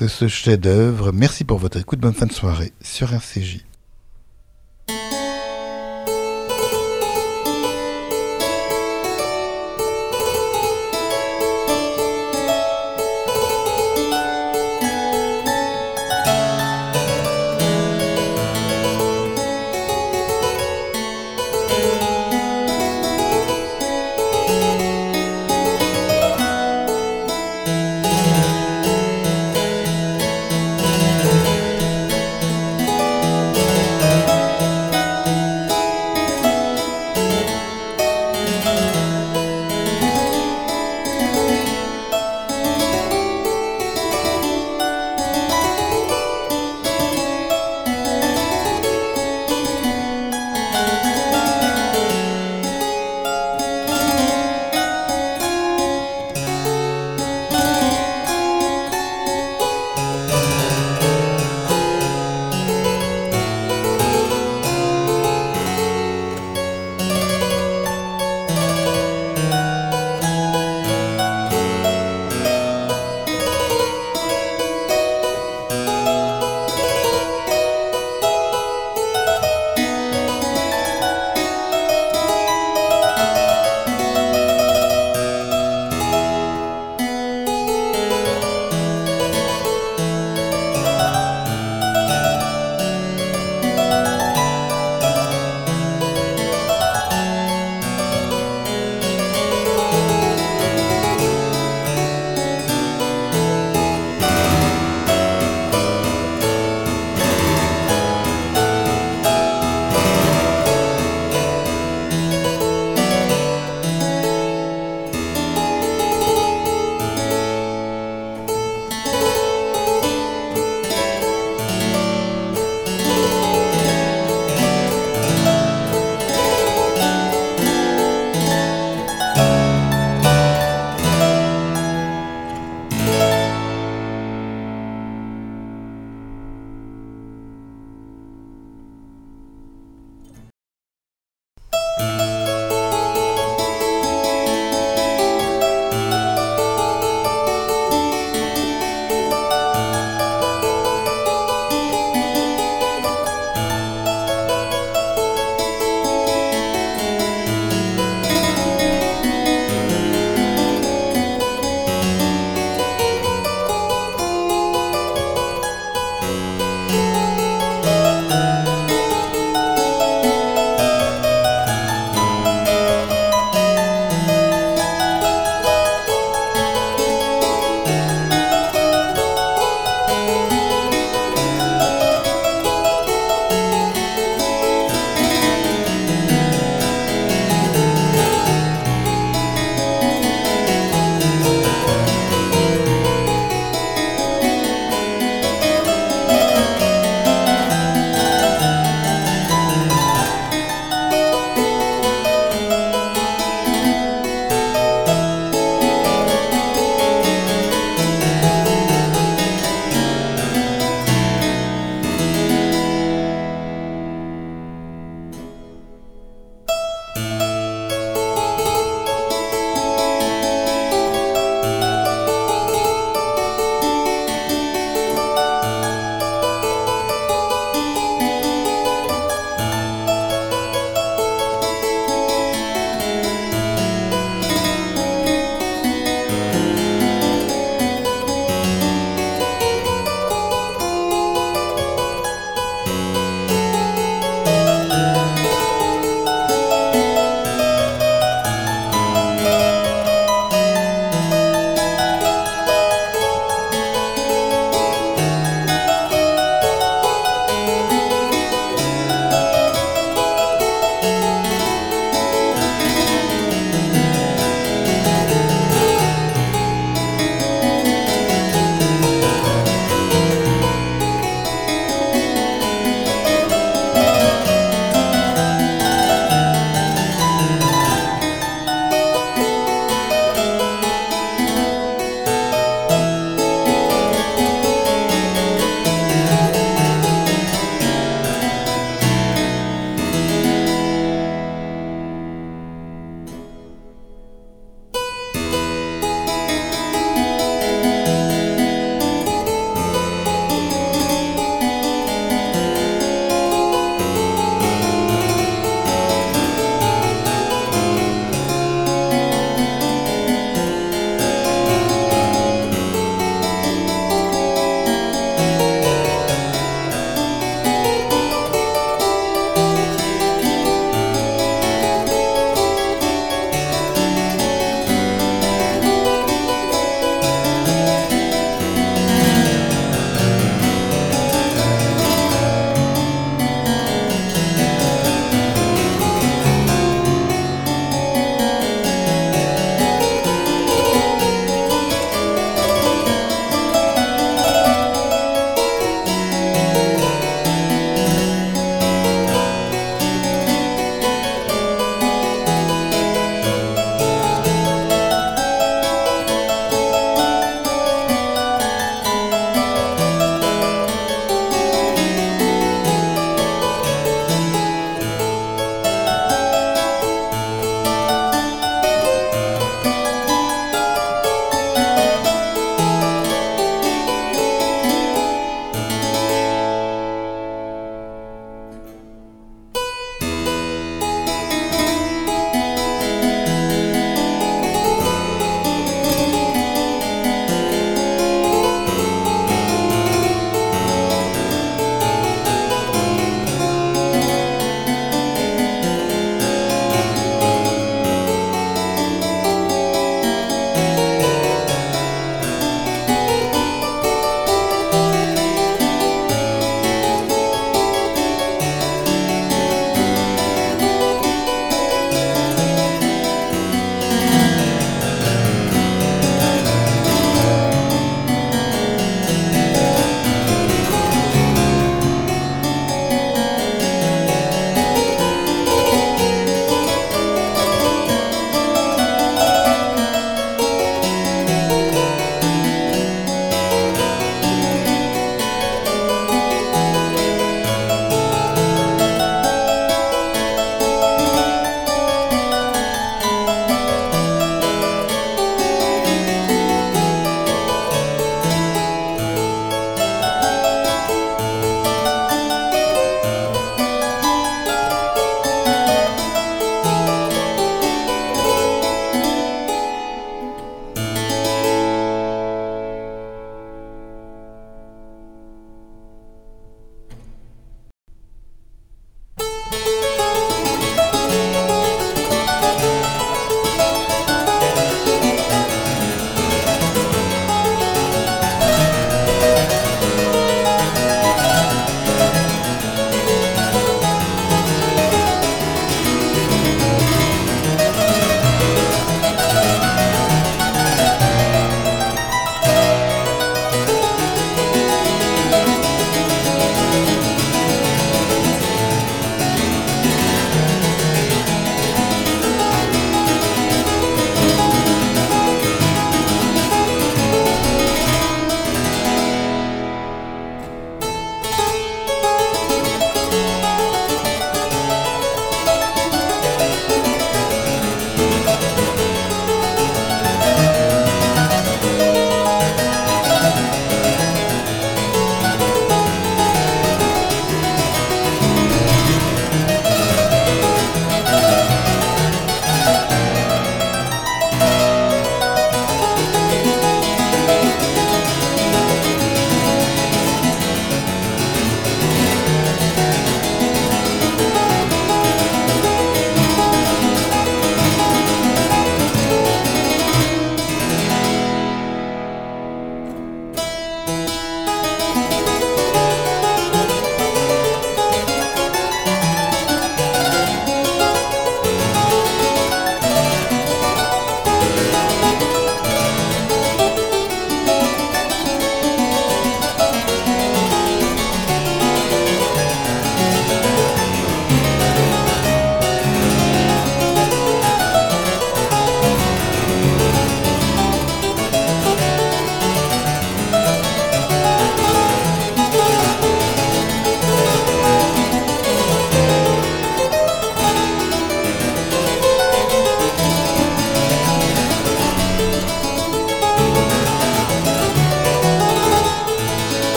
[0.00, 1.12] de ce chef-d'œuvre.
[1.12, 1.98] Merci pour votre écoute.
[1.98, 3.69] Bonne fin de soirée sur RCJ.